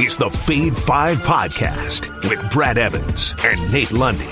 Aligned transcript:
is 0.00 0.16
the 0.16 0.28
Fade 0.28 0.76
5 0.76 1.18
Podcast 1.18 2.28
with 2.28 2.50
Brad 2.50 2.78
Evans 2.78 3.32
and 3.44 3.72
Nate 3.72 3.92
Lundy. 3.92 4.28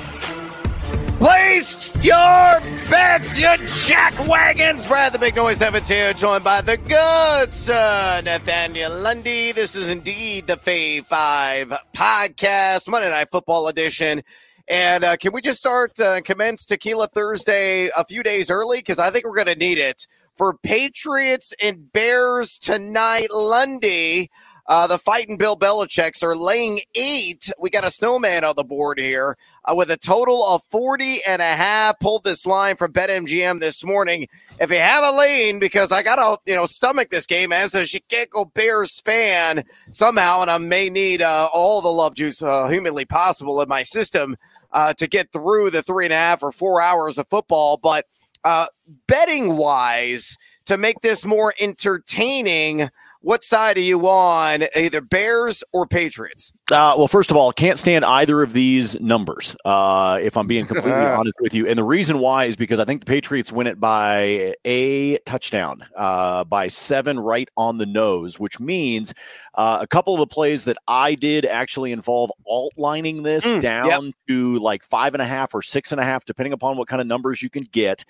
Place 1.19 1.95
your 2.03 2.61
bets, 2.91 3.39
you 3.39 3.49
jack 3.87 4.27
wagons. 4.27 4.85
Brad 4.87 5.13
the 5.13 5.21
Big 5.21 5.37
Noise 5.37 5.63
Evans 5.63 5.87
here, 5.87 6.13
joined 6.15 6.43
by 6.43 6.63
the 6.63 6.77
good 6.77 7.55
sir, 7.55 8.23
Nathaniel 8.25 8.93
Lundy. 8.99 9.53
This 9.53 9.77
is 9.77 9.89
indeed 9.89 10.49
the 10.49 10.57
Fade 10.57 11.07
5 11.07 11.73
Podcast, 11.95 12.89
Monday 12.89 13.11
Night 13.11 13.29
Football 13.31 13.69
Edition. 13.69 14.23
And 14.67 15.05
uh, 15.05 15.17
can 15.17 15.33
we 15.33 15.43
just 15.43 15.61
start 15.61 16.01
uh, 16.01 16.23
commence 16.23 16.65
Tequila 16.65 17.07
Thursday 17.07 17.89
a 17.97 18.05
few 18.05 18.25
days 18.25 18.51
early? 18.51 18.79
Because 18.79 18.99
I 18.99 19.11
think 19.11 19.25
we're 19.25 19.37
going 19.37 19.47
to 19.47 19.55
need 19.55 19.79
it 19.79 20.09
for 20.37 20.55
Patriots 20.55 21.55
and 21.63 21.93
Bears 21.93 22.59
tonight. 22.59 23.31
Lundy, 23.31 24.29
uh, 24.67 24.87
the 24.87 24.99
fighting 24.99 25.37
Bill 25.37 25.57
Belichick's 25.57 26.23
are 26.23 26.37
laying 26.37 26.81
eight. 26.95 27.51
We 27.59 27.69
got 27.69 27.85
a 27.85 27.91
snowman 27.91 28.45
on 28.45 28.55
the 28.57 28.65
board 28.65 28.99
here 28.99 29.37
uh, 29.65 29.75
with 29.75 29.91
a 29.91 29.97
total 29.97 30.45
of 30.45 30.63
40 30.71 31.21
and 31.27 31.43
a 31.43 31.57
half. 31.57 31.99
Pulled 31.99 32.25
this 32.25 32.47
line 32.47 32.77
from 32.77 32.93
BetMGM 32.93 33.61
this 33.61 33.85
morning. 33.85 34.29
If 34.61 34.71
you 34.71 34.79
have 34.79 35.03
a 35.03 35.17
lane, 35.17 35.59
because 35.59 35.91
I 35.91 36.03
got 36.03 36.17
to, 36.17 36.39
you 36.51 36.57
know, 36.57 36.67
stomach 36.67 37.11
this 37.11 37.27
game 37.27 37.53
as 37.53 37.75
a 37.75 37.85
Chicago 37.85 38.45
Bears 38.45 39.01
fan 39.01 39.65
somehow, 39.91 40.43
and 40.43 40.51
I 40.51 40.59
may 40.59 40.91
need 40.91 41.23
uh, 41.23 41.49
all 41.53 41.81
the 41.81 41.93
love 41.93 42.15
juice 42.15 42.41
uh, 42.41 42.69
humanly 42.69 43.05
possible 43.05 43.61
in 43.61 43.69
my 43.69 43.83
system 43.83 44.37
uh, 44.71 44.95
to 44.95 45.09
get 45.09 45.33
through 45.33 45.71
the 45.71 45.83
three 45.83 46.07
and 46.07 46.13
a 46.13 46.17
half 46.17 46.43
or 46.43 46.53
four 46.53 46.81
hours 46.81 47.19
of 47.19 47.29
football. 47.29 47.79
But 47.79 48.07
uh, 48.45 48.67
betting 49.09 49.57
wise, 49.57 50.37
to 50.67 50.77
make 50.77 51.01
this 51.01 51.25
more 51.25 51.55
entertaining, 51.59 52.89
what 53.23 53.45
side 53.45 53.77
are 53.77 53.81
you 53.81 54.07
on, 54.09 54.65
either 54.77 55.01
Bears 55.01 55.65
or 55.73 55.87
Patriots? 55.87 56.53
Uh, 56.71 56.95
well, 56.99 57.09
first 57.09 57.31
of 57.31 57.37
all, 57.37 57.53
can't 57.53 57.79
stand 57.79 58.05
either 58.05 58.43
of 58.43 58.53
these 58.53 59.01
numbers, 59.01 59.57
uh, 59.65 60.19
if 60.21 60.37
I'm 60.37 60.47
being 60.47 60.67
completely 60.67 60.93
honest 60.93 61.35
with 61.41 61.55
you. 61.55 61.67
And 61.67 61.79
the 61.79 61.85
reason 61.85 62.19
why 62.19 62.45
is 62.45 62.57
because 62.57 62.79
I 62.79 62.85
think 62.85 63.01
the 63.01 63.07
Patriots 63.07 63.53
win 63.53 63.67
it 63.69 63.79
by 63.79 64.55
a 64.65 65.19
touchdown, 65.19 65.87
uh, 65.97 66.45
by 66.45 66.69
seven 66.69 67.19
right 67.19 67.49
on 67.57 67.79
the 67.79 67.87
nose, 67.87 68.39
which 68.41 68.59
means 68.59 69.15
uh, 69.55 69.79
a 69.81 69.87
couple 69.87 70.15
of 70.15 70.21
the 70.21 70.27
plays 70.27 70.65
that 70.65 70.77
I 70.89 71.15
did 71.15 71.47
actually 71.47 71.93
involve 71.93 72.33
alt 72.47 72.73
lining 72.77 73.23
this 73.23 73.45
mm, 73.45 73.63
down 73.63 74.07
yep. 74.07 74.15
to 74.29 74.59
like 74.59 74.83
five 74.83 75.15
and 75.15 75.23
a 75.23 75.27
half 75.27 75.55
or 75.55 75.63
six 75.63 75.93
and 75.93 76.01
a 76.01 76.05
half, 76.05 76.25
depending 76.25 76.53
upon 76.53 76.77
what 76.77 76.89
kind 76.89 77.01
of 77.01 77.07
numbers 77.07 77.43
you 77.43 77.51
can 77.51 77.65
get. 77.65 78.05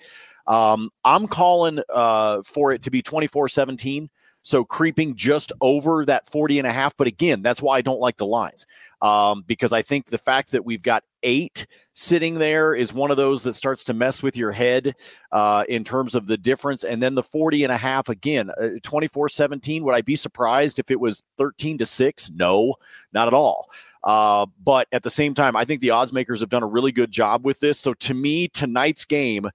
Um, 0.47 0.89
I'm 1.05 1.27
calling 1.27 1.81
uh, 1.93 2.41
for 2.43 2.73
it 2.73 2.81
to 2.83 2.91
be 2.91 3.01
24 3.01 3.49
17. 3.49 4.09
So 4.43 4.63
creeping 4.63 5.15
just 5.15 5.51
over 5.61 6.05
that 6.05 6.29
40 6.29 6.59
and 6.59 6.67
a 6.67 6.73
half. 6.73 6.95
But 6.95 7.07
again, 7.07 7.41
that's 7.41 7.61
why 7.61 7.77
I 7.77 7.81
don't 7.81 7.99
like 7.99 8.17
the 8.17 8.25
lines 8.25 8.65
um, 9.03 9.43
because 9.45 9.73
I 9.73 9.81
think 9.81 10.05
the 10.05 10.17
fact 10.17 10.51
that 10.51 10.63
we've 10.63 10.81
got 10.81 11.03
eight 11.23 11.67
sitting 11.93 12.35
there 12.35 12.73
is 12.73 12.93
one 12.93 13.11
of 13.11 13.17
those 13.17 13.43
that 13.43 13.53
starts 13.53 13.83
to 13.85 13.93
mess 13.93 14.23
with 14.23 14.37
your 14.37 14.53
head 14.53 14.95
uh, 15.33 15.65
in 15.67 15.83
terms 15.83 16.15
of 16.15 16.25
the 16.25 16.37
difference. 16.37 16.85
And 16.85 17.03
then 17.03 17.13
the 17.13 17.21
40 17.21 17.63
and 17.65 17.71
a 17.73 17.77
half 17.77 18.07
again, 18.07 18.49
uh, 18.49 18.69
24 18.81 19.27
17. 19.27 19.83
Would 19.83 19.93
I 19.93 20.01
be 20.01 20.15
surprised 20.15 20.79
if 20.79 20.89
it 20.89 21.01
was 21.01 21.21
13 21.37 21.79
to 21.79 21.85
6? 21.85 22.31
No, 22.31 22.75
not 23.11 23.27
at 23.27 23.33
all. 23.33 23.69
Uh, 24.05 24.45
but 24.63 24.87
at 24.93 25.03
the 25.03 25.09
same 25.09 25.33
time, 25.33 25.55
I 25.55 25.65
think 25.65 25.81
the 25.81 25.91
odds 25.91 26.13
makers 26.13 26.39
have 26.39 26.49
done 26.49 26.63
a 26.63 26.67
really 26.67 26.91
good 26.93 27.11
job 27.11 27.45
with 27.45 27.59
this. 27.59 27.79
So 27.79 27.93
to 27.95 28.13
me, 28.13 28.47
tonight's 28.47 29.05
game 29.05 29.49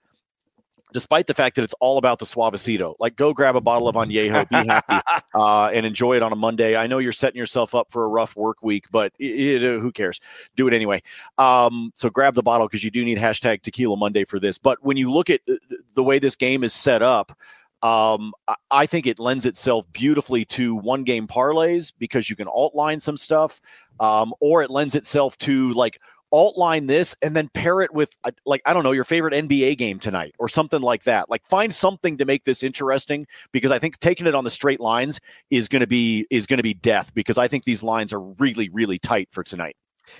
despite 0.92 1.27
the 1.27 1.34
fact 1.34 1.56
that 1.56 1.62
it's 1.62 1.75
all 1.81 1.98
about 1.98 2.19
the 2.19 2.25
suavecito. 2.25 2.94
Like, 2.98 3.17
go 3.17 3.33
grab 3.33 3.56
a 3.56 3.61
bottle 3.61 3.89
of 3.89 3.94
añejo, 3.97 4.48
be 4.48 4.69
happy, 4.69 5.25
uh, 5.34 5.67
and 5.67 5.84
enjoy 5.84 6.16
it 6.16 6.22
on 6.22 6.32
a 6.32 6.37
Monday. 6.37 6.76
I 6.76 6.87
know 6.87 6.99
you're 6.99 7.12
setting 7.12 7.38
yourself 7.38 7.75
up 7.75 7.93
for 7.93 8.04
a 8.04 8.09
rough 8.09 8.37
work 8.37 8.62
week, 8.62 8.87
but 8.91 9.12
it, 9.19 9.62
it, 9.62 9.81
who 9.81 9.93
cares? 9.93 10.21
Do 10.56 10.69
it 10.69 10.75
anyway. 10.75 11.03
Um, 11.37 11.93
so 11.94 12.10
grab 12.10 12.34
the 12.34 12.43
bottle 12.43 12.66
because 12.66 12.84
you 12.84 12.91
do 12.91 13.04
need 13.04 13.19
hashtag 13.19 13.62
Tequila 13.62 13.97
Monday 13.97 14.25
for 14.25 14.41
this. 14.41 14.59
But 14.59 14.82
when 14.82 14.97
you 14.97 15.10
look 15.10 15.31
at 15.31 15.41
uh, 15.49 15.54
the 15.94 16.03
way 16.03 16.19
this 16.19 16.37
game 16.37 16.65
is 16.65 16.72
set 16.72 17.03
up, 17.03 17.37
um, 17.82 18.32
I 18.70 18.87
think 18.87 19.06
it 19.06 19.19
lends 19.19 19.47
itself 19.47 19.91
beautifully 19.93 20.44
to 20.47 20.75
one 20.75 21.05
game 21.05 21.28
parlays 21.28 21.93
because 21.97 22.28
you 22.28 22.34
can 22.34 22.49
alt 22.49 22.75
line 22.75 22.99
some 22.99 23.16
stuff, 23.16 23.60
um, 24.00 24.34
or 24.41 24.62
it 24.62 24.70
lends 24.70 24.94
itself 24.94 25.38
to 25.38 25.72
like 25.75 26.00
alt 26.31 26.56
line 26.56 26.87
this 26.87 27.16
and 27.22 27.37
then 27.37 27.49
pair 27.49 27.81
it 27.81 27.93
with 27.93 28.11
uh, 28.25 28.31
like 28.47 28.62
I 28.66 28.72
don't 28.72 28.83
know 28.83 28.93
your 28.93 29.05
favorite 29.05 29.34
NBA 29.34 29.78
game 29.78 29.99
tonight 29.99 30.34
or 30.39 30.49
something 30.49 30.81
like 30.81 31.05
that. 31.05 31.31
Like 31.31 31.47
find 31.47 31.72
something 31.72 32.19
to 32.19 32.25
make 32.25 32.44
this 32.44 32.62
interesting 32.62 33.27
because 33.53 33.71
I 33.71 33.78
think 33.78 33.99
taking 34.00 34.27
it 34.27 34.34
on 34.34 34.44
the 34.44 34.50
straight 34.50 34.81
lines 34.81 35.21
is 35.50 35.69
going 35.69 35.81
to 35.81 35.87
be 35.87 36.27
is 36.31 36.47
going 36.47 36.59
to 36.59 36.62
be 36.62 36.75
death 36.75 37.12
because 37.15 37.38
I 37.38 37.49
think 37.49 37.65
these 37.65 37.83
lines 37.83 38.12
are 38.12 38.21
really 38.21 38.69
really 38.69 38.99
tight 38.99 39.28
for 39.31 39.43
tonight. 39.43 39.77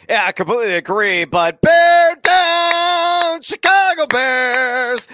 Yeah, 0.09 0.25
I 0.27 0.33
completely 0.33 0.75
agree. 0.75 1.25
But 1.25 1.61
bear 1.63 2.17
down, 2.23 3.41
Chicago 3.43 4.07
Bears. 4.07 5.09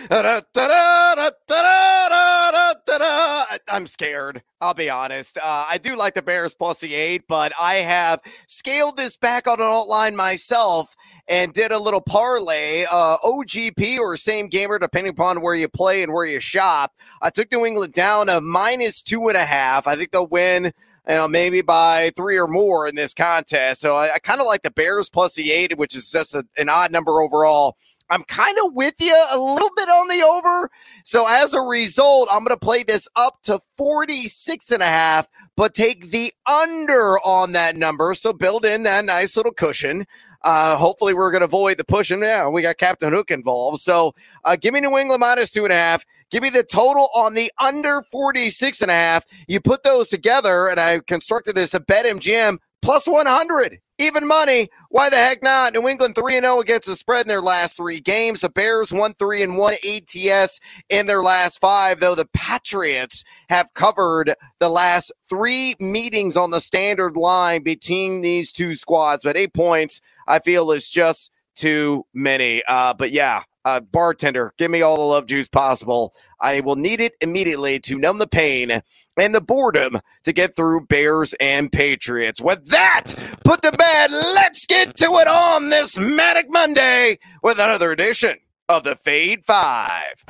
I'm 3.69 3.87
scared. 3.87 4.43
I'll 4.61 4.75
be 4.75 4.91
honest. 4.91 5.39
Uh, 5.39 5.67
I 5.69 5.79
do 5.79 5.97
like 5.97 6.15
the 6.15 6.23
Bears 6.23 6.55
plus 6.55 6.81
the 6.81 6.95
eight, 6.95 7.23
but 7.29 7.53
I 7.61 7.75
have 7.77 8.21
scaled 8.47 8.97
this 8.97 9.17
back 9.17 9.47
on 9.47 9.61
an 9.61 9.67
alt 9.67 9.89
line 9.89 10.17
myself 10.17 10.95
and 11.27 11.53
did 11.53 11.73
a 11.73 11.79
little 11.79 12.01
parlay, 12.01 12.85
uh, 12.91 13.17
OGP 13.19 13.99
or 13.99 14.17
same 14.17 14.49
gamer, 14.49 14.79
depending 14.79 15.13
upon 15.13 15.41
where 15.41 15.55
you 15.55 15.69
play 15.69 16.03
and 16.03 16.13
where 16.13 16.27
you 16.27 16.41
shop. 16.41 16.93
I 17.23 17.31
took 17.31 17.51
New 17.51 17.65
England 17.65 17.95
down 17.95 18.29
a 18.29 18.41
minus 18.41 19.03
two 19.03 19.29
and 19.29 19.37
a 19.37 19.47
half. 19.47 19.87
I 19.87 19.97
think 19.97 20.11
they'll 20.11 20.27
win 20.27 20.73
you 21.09 21.15
know, 21.15 21.29
maybe 21.29 21.61
by 21.61 22.11
three 22.17 22.39
or 22.39 22.49
more 22.49 22.87
in 22.87 22.95
this 22.95 23.13
contest. 23.13 23.81
So 23.81 23.97
I, 23.97 24.15
I 24.15 24.19
kind 24.19 24.41
of 24.41 24.47
like 24.47 24.63
the 24.63 24.71
Bears 24.71 25.11
plus 25.11 25.35
the 25.35 25.53
eight, 25.53 25.77
which 25.77 25.95
is 25.95 26.11
just 26.11 26.35
a, 26.35 26.45
an 26.57 26.69
odd 26.69 26.93
number 26.93 27.21
overall. 27.21 27.77
I'm 28.15 28.23
kind 28.23 28.57
of 28.65 28.75
with 28.75 28.95
you 29.01 29.27
a 29.33 29.37
little 29.37 29.71
bit 29.77 29.89
on 29.89 30.07
the 30.07 30.25
over. 30.25 30.71
So 31.05 31.27
as 31.29 31.53
a 31.53 31.61
result, 31.61 32.29
I'm 32.31 32.45
going 32.45 32.57
to 32.57 32.57
play 32.57 32.85
this 32.85 33.09
up 33.17 33.43
to 33.43 33.61
46 33.77 34.71
and 34.71 34.85
a 34.85 34.87
half, 34.87 35.27
but 35.57 35.75
take 35.75 36.13
the 36.13 36.33
under 36.47 37.19
on 37.25 37.53
that 37.53 37.75
number. 37.75 38.15
So 38.15 38.33
build 38.33 38.65
in 38.65 38.85
that 38.85 39.05
nice 39.05 39.37
little 39.37 39.51
cushion. 39.51 40.07
Uh, 40.43 40.77
hopefully, 40.77 41.13
we're 41.13 41.33
going 41.33 41.41
to 41.41 41.47
avoid 41.47 41.77
the 41.77 41.85
pushing. 41.85 42.23
Yeah, 42.23 42.47
we 42.49 42.63
got 42.63 42.79
Captain 42.79 43.13
Hook 43.13 43.33
involved. 43.33 43.81
So 43.81 44.15
uh, 44.45 44.55
give 44.55 44.75
me 44.75 44.81
New 44.81 44.97
England 44.97 45.21
minus 45.21 45.51
two 45.51 45.65
and 45.65 45.73
a 45.73 45.77
half. 45.77 46.05
Give 46.31 46.43
me 46.43 46.51
the 46.51 46.63
total 46.63 47.09
on 47.17 47.35
the 47.35 47.51
under 47.59 48.03
46 48.13 48.81
and 48.83 48.93
a 48.93 48.95
half. 48.95 49.25
You 49.49 49.61
put 49.61 49.83
those 49.83 50.09
together, 50.09 50.69
and 50.69 50.79
I 50.79 51.01
constructed 51.01 51.57
this 51.57 51.75
a 51.75 51.79
at 51.79 51.87
BetMGM 51.89 52.59
plus 52.81 53.09
100. 53.09 53.81
Even 53.99 54.27
money. 54.27 54.71
Why 54.89 55.09
the 55.09 55.17
heck 55.17 55.41
not? 55.41 55.73
New 55.73 55.87
England 55.87 56.17
3 56.17 56.41
0 56.41 56.61
against 56.61 56.89
the 56.89 56.97
spread 56.97 57.27
in 57.27 57.29
their 57.29 57.41
last 57.41 57.77
three 57.77 58.01
games. 58.01 58.41
The 58.41 58.49
Bears 58.49 58.93
1 58.93 59.15
3 59.15 59.43
and 59.43 59.57
1 59.57 59.75
ATS 59.75 60.61
in 60.89 61.07
their 61.07 61.23
last 61.23 61.61
five, 61.61 62.01
though 62.01 62.17
the 62.17 62.29
Patriots 62.33 63.23
have 63.51 63.73
covered 63.75 64.35
the 64.59 64.69
last 64.69 65.13
three 65.29 65.77
meetings 65.79 66.37
on 66.37 66.51
the 66.51 66.61
standard 66.61 67.17
line 67.17 67.63
between 67.63 68.21
these 68.21 68.51
two 68.51 68.75
squads. 68.75 69.23
But 69.23 69.37
eight 69.37 69.55
points, 69.55 70.01
I 70.27 70.41
feel, 70.41 70.73
is 70.73 70.89
just 70.89 71.31
too 71.55 72.05
many. 72.13 72.63
Uh, 72.67 72.95
but 72.95 73.13
yeah, 73.13 73.43
uh, 73.65 73.81
bartender, 73.81 74.53
give 74.59 74.71
me 74.71 74.83
all 74.83 74.97
the 74.97 75.03
love 75.03 75.27
juice 75.27 75.49
possible. 75.49 76.15
I 76.41 76.61
will 76.61 76.77
need 76.77 77.01
it 77.01 77.15
immediately 77.21 77.79
to 77.81 77.97
numb 77.97 78.19
the 78.19 78.27
pain 78.27 78.83
and 79.17 79.35
the 79.35 79.41
boredom 79.41 80.01
to 80.25 80.33
get 80.33 80.57
through 80.57 80.87
Bears 80.87 81.35
and 81.41 81.73
Patriots. 81.73 82.41
With 82.41 82.67
that, 82.69 83.15
put 83.45 83.63
to 83.63 83.73
bed, 83.73 84.11
let's 84.11 84.67
get 84.67 84.97
to 84.97 85.07
it 85.19 85.29
on 85.29 85.71
this 85.71 85.99
Manic 85.99 86.47
Monday 86.51 87.19
with 87.43 87.59
another 87.59 87.93
edition 87.93 88.37
of 88.69 88.85
the 88.85 88.97
Fade 88.97 89.45
Five. 89.45 90.25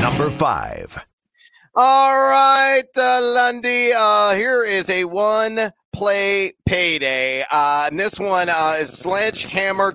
Number 0.00 0.30
five. 0.30 1.04
All 1.80 2.28
right, 2.28 2.88
uh, 2.96 3.20
Lundy. 3.22 3.92
Uh, 3.92 4.34
here 4.34 4.64
is 4.64 4.90
a 4.90 5.04
one 5.04 5.70
play 5.92 6.54
payday. 6.66 7.42
Uh, 7.42 7.86
and 7.88 8.00
this 8.00 8.18
one 8.18 8.48
uh, 8.48 8.78
is 8.80 8.92
sledgehammer 8.98 9.92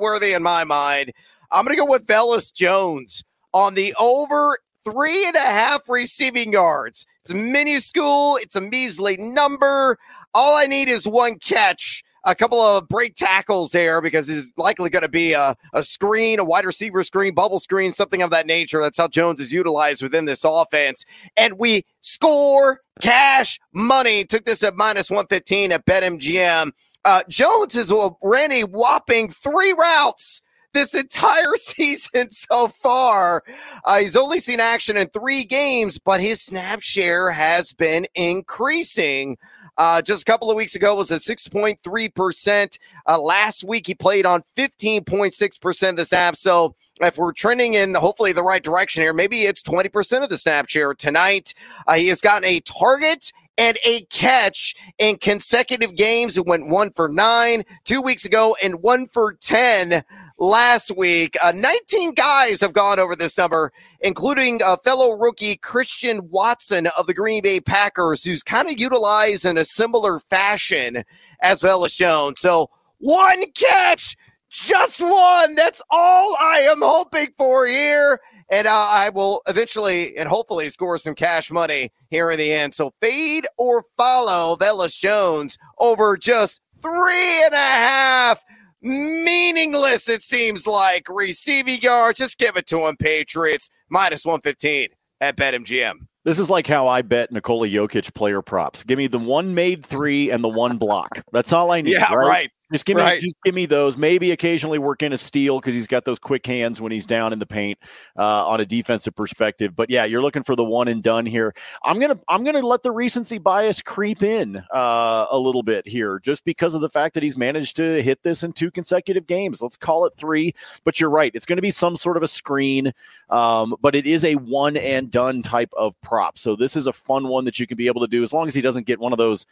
worthy 0.00 0.32
in 0.32 0.42
my 0.42 0.64
mind. 0.64 1.12
I'm 1.52 1.64
going 1.64 1.76
to 1.76 1.80
go 1.80 1.88
with 1.88 2.06
Velus 2.06 2.52
Jones 2.52 3.22
on 3.52 3.74
the 3.74 3.94
over 4.00 4.58
three 4.82 5.24
and 5.28 5.36
a 5.36 5.38
half 5.38 5.88
receiving 5.88 6.52
yards. 6.52 7.06
It's 7.20 7.30
a 7.30 7.36
minuscule, 7.36 8.38
it's 8.42 8.56
a 8.56 8.60
measly 8.60 9.16
number. 9.16 9.96
All 10.34 10.56
I 10.56 10.66
need 10.66 10.88
is 10.88 11.06
one 11.06 11.38
catch 11.38 12.02
a 12.24 12.34
couple 12.34 12.60
of 12.60 12.88
break 12.88 13.14
tackles 13.14 13.72
there 13.72 14.00
because 14.00 14.28
it's 14.28 14.50
likely 14.56 14.90
going 14.90 15.02
to 15.02 15.08
be 15.08 15.32
a, 15.32 15.54
a 15.72 15.82
screen, 15.82 16.38
a 16.38 16.44
wide 16.44 16.64
receiver 16.64 17.02
screen, 17.02 17.34
bubble 17.34 17.60
screen, 17.60 17.92
something 17.92 18.22
of 18.22 18.30
that 18.30 18.46
nature. 18.46 18.80
That's 18.80 18.98
how 18.98 19.08
Jones 19.08 19.40
is 19.40 19.52
utilized 19.52 20.02
within 20.02 20.24
this 20.24 20.44
offense. 20.44 21.04
And 21.36 21.58
we 21.58 21.84
score 22.00 22.80
cash 23.00 23.60
money. 23.72 24.24
Took 24.24 24.44
this 24.44 24.62
at 24.62 24.74
minus 24.74 25.10
115 25.10 25.72
at 25.72 25.86
BetMGM. 25.86 26.70
Uh, 27.04 27.22
Jones 27.28 27.76
is 27.76 27.92
ran 28.22 28.52
a 28.52 28.64
whopping 28.64 29.30
three 29.30 29.72
routes 29.72 30.40
this 30.74 30.94
entire 30.94 31.54
season 31.56 32.30
so 32.30 32.68
far. 32.68 33.42
Uh, 33.84 33.98
he's 34.00 34.16
only 34.16 34.38
seen 34.38 34.60
action 34.60 34.96
in 34.96 35.08
three 35.08 35.44
games, 35.44 35.98
but 35.98 36.20
his 36.20 36.42
snap 36.42 36.82
share 36.82 37.30
has 37.30 37.72
been 37.72 38.06
increasing. 38.14 39.38
Uh, 39.76 40.00
just 40.00 40.22
a 40.22 40.24
couple 40.24 40.50
of 40.50 40.56
weeks 40.56 40.74
ago 40.76 40.94
was 40.94 41.10
at 41.10 41.20
6.3%. 41.20 42.78
Uh, 43.08 43.18
last 43.20 43.64
week 43.64 43.86
he 43.86 43.94
played 43.94 44.26
on 44.26 44.42
15.6% 44.56 45.88
of 45.90 45.96
the 45.96 46.04
snaps. 46.04 46.40
So 46.40 46.74
if 47.00 47.18
we're 47.18 47.32
trending 47.32 47.74
in 47.74 47.94
hopefully 47.94 48.32
the 48.32 48.42
right 48.42 48.62
direction 48.62 49.02
here, 49.02 49.12
maybe 49.12 49.44
it's 49.44 49.62
20% 49.62 50.22
of 50.22 50.28
the 50.28 50.38
snap 50.38 50.68
share 50.68 50.94
tonight. 50.94 51.54
Uh, 51.86 51.94
he 51.94 52.08
has 52.08 52.20
gotten 52.20 52.48
a 52.48 52.60
target 52.60 53.32
and 53.58 53.78
a 53.84 54.02
catch 54.06 54.74
in 54.98 55.16
consecutive 55.16 55.94
games. 55.94 56.36
It 56.36 56.46
went 56.46 56.68
one 56.68 56.90
for 56.92 57.08
nine 57.08 57.64
two 57.84 58.00
weeks 58.00 58.24
ago 58.24 58.56
and 58.62 58.82
one 58.82 59.08
for 59.08 59.34
10 59.34 60.02
last 60.38 60.96
week. 60.96 61.36
Uh, 61.42 61.52
19 61.54 62.14
guys 62.14 62.60
have 62.60 62.72
gone 62.72 62.98
over 62.98 63.14
this 63.14 63.38
number, 63.38 63.72
including 64.00 64.60
a 64.64 64.76
fellow 64.78 65.12
rookie 65.12 65.56
Christian 65.56 66.28
Watson 66.30 66.88
of 66.98 67.06
the 67.06 67.14
Green 67.14 67.42
Bay 67.42 67.60
Packers, 67.60 68.24
who's 68.24 68.42
kind 68.42 68.68
of 68.68 68.78
utilized 68.78 69.44
in 69.44 69.58
a 69.58 69.64
similar 69.64 70.20
fashion 70.30 71.04
as 71.42 71.62
well 71.62 71.84
as 71.84 71.92
shown. 71.92 72.36
So 72.36 72.70
one 72.98 73.44
catch, 73.52 74.16
just 74.48 75.00
one. 75.00 75.54
That's 75.54 75.82
all 75.90 76.36
I 76.40 76.66
am 76.70 76.80
hoping 76.80 77.28
for 77.36 77.66
here 77.66 78.20
and 78.50 78.66
uh, 78.66 78.88
I 78.90 79.10
will 79.10 79.42
eventually 79.48 80.16
and 80.16 80.28
hopefully 80.28 80.68
score 80.68 80.98
some 80.98 81.14
cash 81.14 81.50
money 81.50 81.90
here 82.10 82.30
in 82.30 82.38
the 82.38 82.52
end. 82.52 82.74
So 82.74 82.92
fade 83.00 83.46
or 83.58 83.84
follow 83.96 84.56
Velus 84.56 84.98
Jones 84.98 85.58
over 85.78 86.16
just 86.16 86.60
three 86.82 87.44
and 87.44 87.54
a 87.54 87.56
half. 87.56 88.42
Meaningless, 88.82 90.08
it 90.08 90.24
seems 90.24 90.66
like. 90.66 91.06
Receiving 91.08 91.80
yards, 91.80 92.18
just 92.18 92.38
give 92.38 92.56
it 92.56 92.66
to 92.66 92.80
him, 92.86 92.96
Patriots. 92.96 93.70
Minus 93.88 94.26
115 94.26 94.88
at 95.20 95.36
BetMGM. 95.36 96.06
This 96.24 96.38
is 96.38 96.48
like 96.48 96.66
how 96.66 96.88
I 96.88 97.02
bet 97.02 97.32
Nikola 97.32 97.68
Jokic 97.68 98.14
player 98.14 98.40
props. 98.40 98.82
Give 98.82 98.96
me 98.96 99.06
the 99.06 99.18
one 99.18 99.54
made 99.54 99.84
three 99.84 100.30
and 100.30 100.42
the 100.42 100.48
one 100.48 100.78
block. 100.78 101.22
That's 101.32 101.52
all 101.52 101.70
I 101.70 101.82
need. 101.82 101.92
yeah, 101.92 102.12
right. 102.14 102.28
right. 102.28 102.50
Just 102.74 102.86
give 102.86 102.96
me, 102.96 103.04
right. 103.04 103.20
just 103.20 103.36
give 103.44 103.54
me 103.54 103.66
those. 103.66 103.96
Maybe 103.96 104.32
occasionally 104.32 104.80
work 104.80 105.04
in 105.04 105.12
a 105.12 105.16
steal 105.16 105.60
because 105.60 105.76
he's 105.76 105.86
got 105.86 106.04
those 106.04 106.18
quick 106.18 106.44
hands 106.44 106.80
when 106.80 106.90
he's 106.90 107.06
down 107.06 107.32
in 107.32 107.38
the 107.38 107.46
paint 107.46 107.78
uh, 108.18 108.48
on 108.48 108.60
a 108.60 108.66
defensive 108.66 109.14
perspective. 109.14 109.76
But 109.76 109.90
yeah, 109.90 110.04
you're 110.06 110.20
looking 110.20 110.42
for 110.42 110.56
the 110.56 110.64
one 110.64 110.88
and 110.88 111.00
done 111.00 111.24
here. 111.24 111.54
I'm 111.84 112.00
gonna, 112.00 112.18
I'm 112.26 112.42
gonna 112.42 112.66
let 112.66 112.82
the 112.82 112.90
recency 112.90 113.38
bias 113.38 113.80
creep 113.80 114.24
in 114.24 114.56
uh, 114.74 115.26
a 115.30 115.38
little 115.38 115.62
bit 115.62 115.86
here, 115.86 116.18
just 116.18 116.44
because 116.44 116.74
of 116.74 116.80
the 116.80 116.88
fact 116.88 117.14
that 117.14 117.22
he's 117.22 117.36
managed 117.36 117.76
to 117.76 118.02
hit 118.02 118.24
this 118.24 118.42
in 118.42 118.52
two 118.52 118.72
consecutive 118.72 119.28
games. 119.28 119.62
Let's 119.62 119.76
call 119.76 120.04
it 120.06 120.14
three. 120.16 120.52
But 120.82 120.98
you're 120.98 121.10
right; 121.10 121.30
it's 121.32 121.46
going 121.46 121.58
to 121.58 121.62
be 121.62 121.70
some 121.70 121.96
sort 121.96 122.16
of 122.16 122.24
a 122.24 122.28
screen, 122.28 122.92
um, 123.30 123.76
but 123.82 123.94
it 123.94 124.04
is 124.04 124.24
a 124.24 124.34
one 124.34 124.76
and 124.76 125.12
done 125.12 125.42
type 125.42 125.70
of 125.76 125.94
prop. 126.00 126.38
So 126.38 126.56
this 126.56 126.74
is 126.74 126.88
a 126.88 126.92
fun 126.92 127.28
one 127.28 127.44
that 127.44 127.60
you 127.60 127.68
can 127.68 127.76
be 127.76 127.86
able 127.86 128.00
to 128.00 128.08
do 128.08 128.24
as 128.24 128.32
long 128.32 128.48
as 128.48 128.54
he 128.56 128.62
doesn't 128.62 128.88
get 128.88 128.98
one 128.98 129.12
of 129.12 129.18
those 129.18 129.46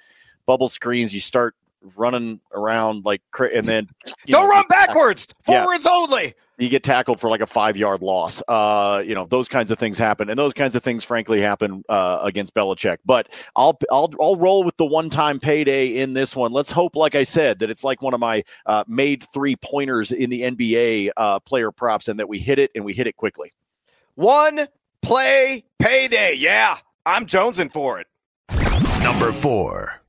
bubble 0.44 0.68
screens. 0.68 1.14
You 1.14 1.20
start 1.20 1.54
running 1.96 2.40
around 2.52 3.04
like 3.04 3.22
and 3.38 3.66
then 3.66 3.88
don't 4.26 4.48
know, 4.48 4.48
run 4.48 4.64
backwards 4.68 5.26
forwards 5.42 5.84
yeah. 5.84 5.92
only. 5.92 6.34
You 6.58 6.68
get 6.68 6.84
tackled 6.84 7.18
for 7.18 7.28
like 7.28 7.40
a 7.40 7.46
five 7.46 7.76
yard 7.76 8.02
loss. 8.02 8.42
Uh 8.46 9.02
you 9.04 9.14
know 9.14 9.26
those 9.26 9.48
kinds 9.48 9.70
of 9.70 9.78
things 9.78 9.98
happen 9.98 10.30
and 10.30 10.38
those 10.38 10.52
kinds 10.52 10.76
of 10.76 10.82
things 10.82 11.02
frankly 11.02 11.40
happen 11.40 11.84
uh 11.88 12.20
against 12.22 12.54
Belichick. 12.54 12.98
But 13.04 13.28
I'll 13.56 13.78
I'll 13.90 14.12
I'll 14.20 14.36
roll 14.36 14.62
with 14.62 14.76
the 14.76 14.84
one 14.84 15.10
time 15.10 15.40
payday 15.40 15.88
in 15.88 16.12
this 16.12 16.36
one. 16.36 16.52
Let's 16.52 16.70
hope 16.70 16.94
like 16.94 17.14
I 17.14 17.24
said 17.24 17.58
that 17.60 17.70
it's 17.70 17.84
like 17.84 18.02
one 18.02 18.14
of 18.14 18.20
my 18.20 18.44
uh, 18.66 18.84
made 18.86 19.24
three 19.32 19.56
pointers 19.56 20.12
in 20.12 20.30
the 20.30 20.42
NBA 20.42 21.10
uh 21.16 21.40
player 21.40 21.72
props 21.72 22.08
and 22.08 22.20
that 22.20 22.28
we 22.28 22.38
hit 22.38 22.58
it 22.58 22.70
and 22.74 22.84
we 22.84 22.92
hit 22.92 23.06
it 23.06 23.16
quickly. 23.16 23.52
One 24.14 24.66
play 25.00 25.64
payday. 25.78 26.34
Yeah 26.36 26.78
I'm 27.04 27.26
jonesing 27.26 27.72
for 27.72 27.98
it. 27.98 28.06
Number 29.02 29.32
four 29.32 30.01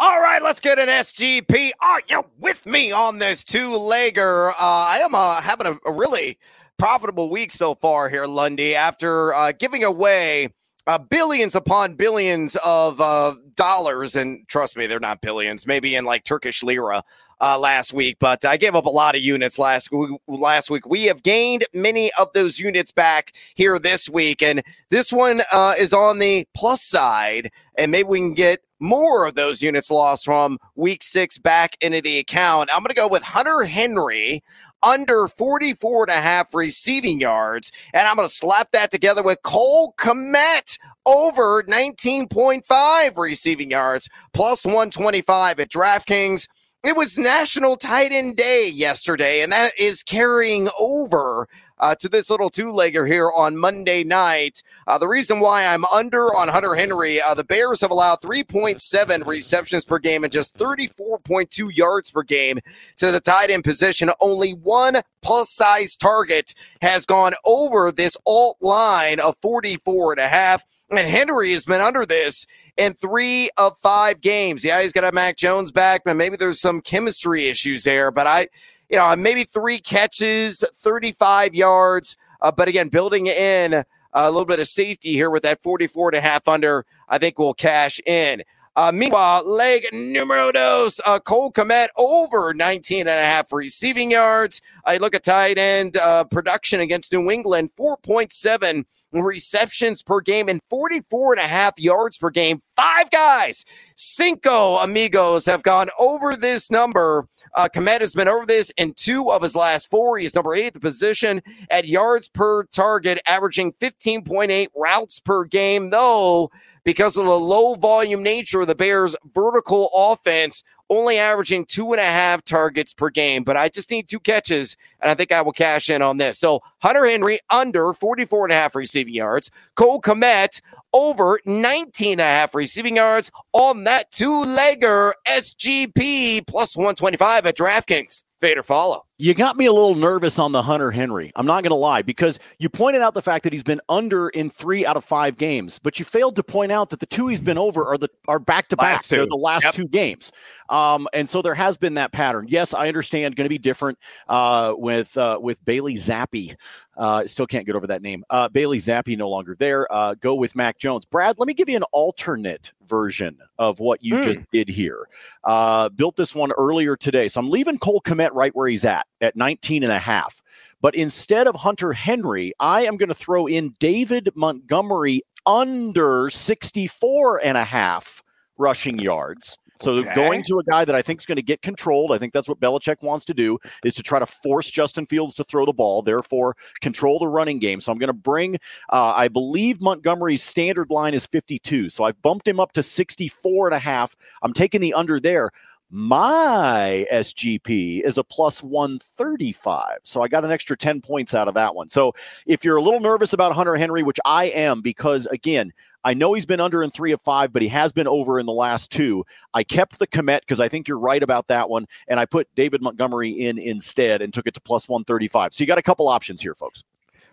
all 0.00 0.20
right, 0.20 0.40
let's 0.40 0.60
get 0.60 0.78
an 0.78 0.88
SGP. 0.88 1.72
Are 1.80 2.00
you 2.08 2.22
with 2.38 2.66
me 2.66 2.92
on 2.92 3.18
this 3.18 3.42
two 3.42 3.70
legger? 3.70 4.50
Uh, 4.50 4.54
I 4.58 4.98
am 4.98 5.12
uh, 5.14 5.40
having 5.40 5.66
a, 5.66 5.76
a, 5.86 5.92
really 5.92 6.38
profitable 6.78 7.30
week 7.30 7.50
so 7.50 7.74
far 7.74 8.08
here, 8.08 8.26
Lundy, 8.26 8.76
after 8.76 9.34
uh, 9.34 9.50
giving 9.58 9.82
away 9.82 10.54
uh, 10.86 10.98
billions 10.98 11.56
upon 11.56 11.94
billions 11.94 12.56
of 12.64 13.00
uh, 13.00 13.34
dollars. 13.56 14.14
And 14.14 14.46
trust 14.46 14.76
me, 14.76 14.86
they're 14.86 15.00
not 15.00 15.20
billions, 15.20 15.66
maybe 15.66 15.96
in 15.96 16.04
like 16.04 16.22
Turkish 16.22 16.62
lira 16.62 17.02
uh, 17.40 17.58
last 17.58 17.92
week, 17.92 18.16
but 18.18 18.44
I 18.44 18.56
gave 18.56 18.74
up 18.74 18.86
a 18.86 18.90
lot 18.90 19.14
of 19.14 19.20
units 19.20 19.58
last 19.58 19.90
last 20.26 20.70
week. 20.70 20.86
We 20.86 21.04
have 21.04 21.22
gained 21.22 21.64
many 21.72 22.10
of 22.18 22.32
those 22.32 22.58
units 22.58 22.92
back 22.92 23.32
here 23.54 23.78
this 23.78 24.08
week, 24.08 24.42
and 24.42 24.62
this 24.90 25.12
one 25.12 25.42
uh, 25.52 25.74
is 25.78 25.92
on 25.92 26.18
the 26.18 26.46
plus 26.54 26.82
side, 26.82 27.50
and 27.76 27.90
maybe 27.90 28.08
we 28.08 28.18
can 28.18 28.34
get 28.34 28.60
more 28.80 29.26
of 29.26 29.34
those 29.34 29.62
units 29.62 29.90
lost 29.90 30.24
from 30.24 30.58
week 30.76 31.02
six 31.02 31.38
back 31.38 31.76
into 31.80 32.00
the 32.00 32.18
account. 32.18 32.70
I'm 32.72 32.80
going 32.80 32.88
to 32.88 32.94
go 32.94 33.08
with 33.08 33.22
Hunter 33.22 33.64
Henry 33.64 34.42
under 34.82 35.28
44 35.28 36.04
and 36.04 36.18
a 36.18 36.20
half 36.20 36.54
receiving 36.54 37.20
yards. 37.20 37.72
And 37.92 38.06
I'm 38.06 38.16
going 38.16 38.28
to 38.28 38.34
slap 38.34 38.70
that 38.72 38.90
together 38.90 39.22
with 39.22 39.42
Cole 39.42 39.94
Kmet 39.98 40.78
over 41.06 41.62
19.5 41.64 43.16
receiving 43.16 43.70
yards 43.70 44.08
plus 44.32 44.64
125 44.64 45.60
at 45.60 45.70
DraftKings. 45.70 46.46
It 46.84 46.96
was 46.96 47.18
National 47.18 47.76
Tight 47.76 48.12
End 48.12 48.36
Day 48.36 48.68
yesterday, 48.68 49.42
and 49.42 49.50
that 49.50 49.72
is 49.76 50.04
carrying 50.04 50.68
over 50.78 51.48
uh, 51.80 51.94
to 51.96 52.08
this 52.08 52.30
little 52.30 52.50
two 52.50 52.72
legger 52.72 53.06
here 53.06 53.30
on 53.30 53.56
Monday 53.56 54.04
night. 54.04 54.62
Uh, 54.86 54.98
the 54.98 55.08
reason 55.08 55.40
why 55.40 55.66
I'm 55.66 55.84
under 55.86 56.34
on 56.34 56.48
Hunter 56.48 56.74
Henry, 56.74 57.20
uh, 57.20 57.34
the 57.34 57.44
Bears 57.44 57.80
have 57.80 57.90
allowed 57.90 58.20
3.7 58.20 59.26
receptions 59.26 59.84
per 59.84 59.98
game 59.98 60.24
and 60.24 60.32
just 60.32 60.56
34.2 60.56 61.76
yards 61.76 62.10
per 62.10 62.22
game 62.22 62.58
to 62.96 63.10
the 63.10 63.20
tight 63.20 63.50
end 63.50 63.64
position. 63.64 64.10
Only 64.20 64.52
one 64.52 65.02
plus 65.22 65.50
size 65.50 65.96
target 65.96 66.54
has 66.82 67.06
gone 67.06 67.34
over 67.44 67.92
this 67.92 68.16
alt 68.26 68.56
line 68.60 69.20
of 69.20 69.36
44 69.42 70.12
and 70.12 70.20
a 70.20 70.28
half. 70.28 70.64
And 70.90 70.98
Henry 71.06 71.52
has 71.52 71.64
been 71.64 71.80
under 71.80 72.06
this 72.06 72.46
in 72.76 72.94
three 72.94 73.50
of 73.58 73.76
five 73.82 74.20
games. 74.20 74.64
Yeah, 74.64 74.80
he's 74.80 74.92
got 74.92 75.04
a 75.04 75.12
Mac 75.12 75.36
Jones 75.36 75.70
back, 75.70 76.02
but 76.04 76.16
maybe 76.16 76.36
there's 76.36 76.60
some 76.60 76.80
chemistry 76.80 77.46
issues 77.46 77.84
there. 77.84 78.10
But 78.10 78.26
I, 78.26 78.48
you 78.88 78.96
know, 78.96 79.14
maybe 79.16 79.44
three 79.44 79.78
catches, 79.78 80.64
35 80.76 81.54
yards. 81.54 82.16
Uh, 82.40 82.50
but 82.52 82.68
again, 82.68 82.88
building 82.88 83.26
in 83.26 83.84
a 84.12 84.30
little 84.30 84.46
bit 84.46 84.60
of 84.60 84.68
safety 84.68 85.12
here 85.12 85.30
with 85.30 85.42
that 85.42 85.62
44 85.62 86.10
and 86.10 86.16
a 86.16 86.20
half 86.20 86.48
under, 86.48 86.86
I 87.08 87.18
think 87.18 87.38
will 87.38 87.54
cash 87.54 88.00
in. 88.06 88.42
Uh, 88.78 88.92
meanwhile, 88.92 89.42
leg 89.44 89.88
numero 89.92 90.52
dos, 90.52 91.00
uh, 91.04 91.18
Cole 91.18 91.50
Kmet 91.50 91.88
over 91.96 92.54
19 92.54 93.00
and 93.00 93.08
a 93.08 93.12
half 93.12 93.52
receiving 93.52 94.12
yards. 94.12 94.62
I 94.84 94.98
look 94.98 95.16
at 95.16 95.24
tight 95.24 95.58
end 95.58 95.96
uh, 95.96 96.22
production 96.22 96.78
against 96.78 97.12
New 97.12 97.28
England, 97.28 97.70
4.7 97.76 98.84
receptions 99.10 100.04
per 100.04 100.20
game 100.20 100.48
and 100.48 100.60
44 100.70 101.32
and 101.32 101.40
a 101.40 101.48
half 101.48 101.76
yards 101.76 102.18
per 102.18 102.30
game. 102.30 102.62
Five 102.76 103.10
guys, 103.10 103.64
cinco 103.96 104.76
amigos 104.76 105.44
have 105.46 105.64
gone 105.64 105.88
over 105.98 106.36
this 106.36 106.70
number. 106.70 107.26
Uh, 107.56 107.68
Kmet 107.74 107.98
has 108.00 108.12
been 108.12 108.28
over 108.28 108.46
this 108.46 108.70
in 108.76 108.94
two 108.94 109.32
of 109.32 109.42
his 109.42 109.56
last 109.56 109.90
four. 109.90 110.18
He's 110.18 110.36
number 110.36 110.54
eight 110.54 110.68
at 110.68 110.74
the 110.74 110.80
position 110.80 111.42
at 111.68 111.88
yards 111.88 112.28
per 112.28 112.62
target, 112.66 113.18
averaging 113.26 113.72
15.8 113.80 114.68
routes 114.76 115.18
per 115.18 115.42
game, 115.42 115.90
though 115.90 116.52
because 116.88 117.18
of 117.18 117.26
the 117.26 117.38
low 117.38 117.74
volume 117.74 118.22
nature 118.22 118.62
of 118.62 118.66
the 118.66 118.74
Bears' 118.74 119.14
vertical 119.34 119.90
offense, 119.94 120.64
only 120.88 121.18
averaging 121.18 121.66
two 121.66 121.92
and 121.92 122.00
a 122.00 122.02
half 122.02 122.42
targets 122.42 122.94
per 122.94 123.10
game. 123.10 123.44
But 123.44 123.58
I 123.58 123.68
just 123.68 123.90
need 123.90 124.08
two 124.08 124.18
catches, 124.18 124.74
and 125.02 125.10
I 125.10 125.14
think 125.14 125.30
I 125.30 125.42
will 125.42 125.52
cash 125.52 125.90
in 125.90 126.00
on 126.00 126.16
this. 126.16 126.38
So 126.38 126.60
Hunter 126.78 127.04
Henry 127.04 127.40
under 127.50 127.92
44 127.92 128.46
and 128.46 128.52
a 128.54 128.56
half 128.56 128.74
receiving 128.74 129.12
yards. 129.12 129.50
Cole 129.76 130.00
Kmet 130.00 130.62
over 130.94 131.38
19 131.44 132.12
and 132.12 132.20
a 132.22 132.24
half 132.24 132.54
receiving 132.54 132.96
yards 132.96 133.30
on 133.52 133.84
that 133.84 134.10
two 134.10 134.44
legger 134.46 135.12
SGP 135.28 136.46
plus 136.46 136.74
125 136.74 137.44
at 137.44 137.54
DraftKings. 137.54 138.24
Fade 138.40 138.56
or 138.56 138.62
follow. 138.62 139.07
You 139.20 139.34
got 139.34 139.56
me 139.56 139.66
a 139.66 139.72
little 139.72 139.96
nervous 139.96 140.38
on 140.38 140.52
the 140.52 140.62
Hunter 140.62 140.92
Henry. 140.92 141.32
I'm 141.34 141.44
not 141.44 141.64
going 141.64 141.72
to 141.72 141.76
lie 141.76 142.02
because 142.02 142.38
you 142.60 142.68
pointed 142.68 143.02
out 143.02 143.14
the 143.14 143.22
fact 143.22 143.42
that 143.42 143.52
he's 143.52 143.64
been 143.64 143.80
under 143.88 144.28
in 144.28 144.48
three 144.48 144.86
out 144.86 144.96
of 144.96 145.04
five 145.04 145.36
games, 145.36 145.80
but 145.80 145.98
you 145.98 146.04
failed 146.04 146.36
to 146.36 146.44
point 146.44 146.70
out 146.70 146.90
that 146.90 147.00
the 147.00 147.06
two 147.06 147.26
he's 147.26 147.40
been 147.40 147.58
over 147.58 147.84
are 147.84 147.98
the 147.98 148.08
are 148.28 148.38
back 148.38 148.68
to 148.68 148.76
back. 148.76 149.04
They're 149.06 149.26
the 149.26 149.34
last 149.34 149.64
yep. 149.64 149.74
two 149.74 149.88
games, 149.88 150.30
um, 150.68 151.08
and 151.12 151.28
so 151.28 151.42
there 151.42 151.54
has 151.54 151.76
been 151.76 151.94
that 151.94 152.12
pattern. 152.12 152.46
Yes, 152.48 152.74
I 152.74 152.88
understand. 152.88 153.36
Going 153.36 153.46
to 153.46 153.50
be 153.50 153.58
different 153.58 153.98
uh, 154.28 154.74
with 154.76 155.16
uh, 155.16 155.38
with 155.40 155.64
Bailey 155.64 155.94
Zappe 155.94 156.56
uh, 156.98 157.24
still 157.26 157.46
can't 157.46 157.64
get 157.64 157.76
over 157.76 157.86
that 157.86 158.02
name. 158.02 158.24
Uh, 158.28 158.48
Bailey 158.48 158.78
Zappe 158.78 159.16
no 159.16 159.30
longer 159.30 159.54
there. 159.58 159.90
Uh, 159.90 160.14
go 160.14 160.34
with 160.34 160.56
Mac 160.56 160.78
Jones. 160.78 161.04
Brad, 161.04 161.38
let 161.38 161.46
me 161.46 161.54
give 161.54 161.68
you 161.68 161.76
an 161.76 161.84
alternate 161.92 162.72
version 162.86 163.38
of 163.58 163.78
what 163.78 164.02
you 164.02 164.14
mm. 164.14 164.24
just 164.24 164.40
did 164.50 164.68
here. 164.68 165.08
Uh, 165.44 165.88
built 165.90 166.16
this 166.16 166.34
one 166.34 166.50
earlier 166.52 166.96
today. 166.96 167.28
So 167.28 167.40
I'm 167.40 167.50
leaving 167.50 167.78
Cole 167.78 168.02
Kmet 168.02 168.30
right 168.32 168.54
where 168.54 168.68
he's 168.68 168.84
at, 168.84 169.06
at 169.20 169.36
19 169.36 169.84
and 169.84 169.92
a 169.92 169.98
half. 169.98 170.42
But 170.80 170.94
instead 170.94 171.46
of 171.46 171.54
Hunter 171.54 171.92
Henry, 171.92 172.52
I 172.58 172.84
am 172.84 172.96
going 172.96 173.08
to 173.08 173.14
throw 173.14 173.46
in 173.46 173.74
David 173.78 174.30
Montgomery 174.34 175.22
under 175.46 176.30
64 176.30 177.40
and 177.44 177.56
a 177.56 177.64
half 177.64 178.22
rushing 178.58 178.98
yards. 178.98 179.56
So 179.80 179.92
okay. 179.94 180.14
going 180.14 180.42
to 180.44 180.58
a 180.58 180.64
guy 180.64 180.84
that 180.84 180.94
I 180.94 181.02
think 181.02 181.20
is 181.20 181.26
going 181.26 181.36
to 181.36 181.42
get 181.42 181.62
controlled. 181.62 182.12
I 182.12 182.18
think 182.18 182.32
that's 182.32 182.48
what 182.48 182.60
Belichick 182.60 183.02
wants 183.02 183.24
to 183.26 183.34
do 183.34 183.58
is 183.84 183.94
to 183.94 184.02
try 184.02 184.18
to 184.18 184.26
force 184.26 184.70
Justin 184.70 185.06
Fields 185.06 185.34
to 185.34 185.44
throw 185.44 185.64
the 185.64 185.72
ball, 185.72 186.02
therefore 186.02 186.56
control 186.80 187.18
the 187.18 187.28
running 187.28 187.58
game. 187.58 187.80
So 187.80 187.92
I'm 187.92 187.98
going 187.98 188.08
to 188.08 188.12
bring, 188.12 188.56
uh, 188.90 189.12
I 189.16 189.28
believe 189.28 189.80
Montgomery's 189.80 190.42
standard 190.42 190.90
line 190.90 191.14
is 191.14 191.26
52. 191.26 191.90
So 191.90 192.04
I've 192.04 192.20
bumped 192.22 192.46
him 192.46 192.60
up 192.60 192.72
to 192.72 192.82
64 192.82 193.68
and 193.68 193.74
a 193.74 193.78
half. 193.78 194.16
I'm 194.42 194.52
taking 194.52 194.80
the 194.80 194.94
under 194.94 195.20
there. 195.20 195.50
My 195.90 197.06
SGP 197.10 198.02
is 198.02 198.18
a 198.18 198.24
plus 198.24 198.62
135. 198.62 199.98
So 200.02 200.20
I 200.20 200.28
got 200.28 200.44
an 200.44 200.50
extra 200.50 200.76
10 200.76 201.00
points 201.00 201.34
out 201.34 201.48
of 201.48 201.54
that 201.54 201.74
one. 201.74 201.88
So 201.88 202.14
if 202.46 202.62
you're 202.62 202.76
a 202.76 202.82
little 202.82 203.00
nervous 203.00 203.32
about 203.32 203.54
Hunter 203.54 203.74
Henry, 203.76 204.02
which 204.02 204.20
I 204.24 204.46
am, 204.46 204.82
because 204.82 205.24
again, 205.26 205.72
I 206.04 206.14
know 206.14 206.34
he's 206.34 206.46
been 206.46 206.60
under 206.60 206.82
in 206.82 206.90
three 206.90 207.12
of 207.12 207.22
five, 207.22 207.52
but 207.52 207.62
he 207.62 207.68
has 207.68 207.92
been 207.92 208.06
over 208.06 208.38
in 208.38 208.46
the 208.46 208.52
last 208.52 208.90
two. 208.90 209.24
I 209.54 209.64
kept 209.64 209.98
the 209.98 210.06
Kmet 210.06 210.40
because 210.40 210.60
I 210.60 210.68
think 210.68 210.88
you're 210.88 210.98
right 210.98 211.22
about 211.22 211.48
that 211.48 211.70
one. 211.70 211.86
And 212.06 212.20
I 212.20 212.26
put 212.26 212.48
David 212.54 212.82
Montgomery 212.82 213.30
in 213.30 213.58
instead 213.58 214.20
and 214.20 214.32
took 214.32 214.46
it 214.46 214.54
to 214.54 214.60
plus 214.60 214.88
135. 214.88 215.54
So 215.54 215.62
you 215.62 215.66
got 215.66 215.78
a 215.78 215.82
couple 215.82 216.06
options 216.06 216.40
here, 216.42 216.54
folks. 216.54 216.84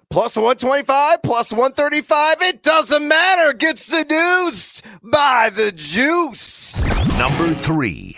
Plus 0.10 0.36
125, 0.38 1.24
plus 1.24 1.52
135. 1.52 2.42
It 2.42 2.64
doesn't 2.64 3.08
matter. 3.08 3.54
Get 3.54 3.80
seduced 3.80 4.86
by 5.04 5.50
the 5.54 5.72
juice. 5.72 6.78
Number 7.18 7.54
three. 7.56 8.18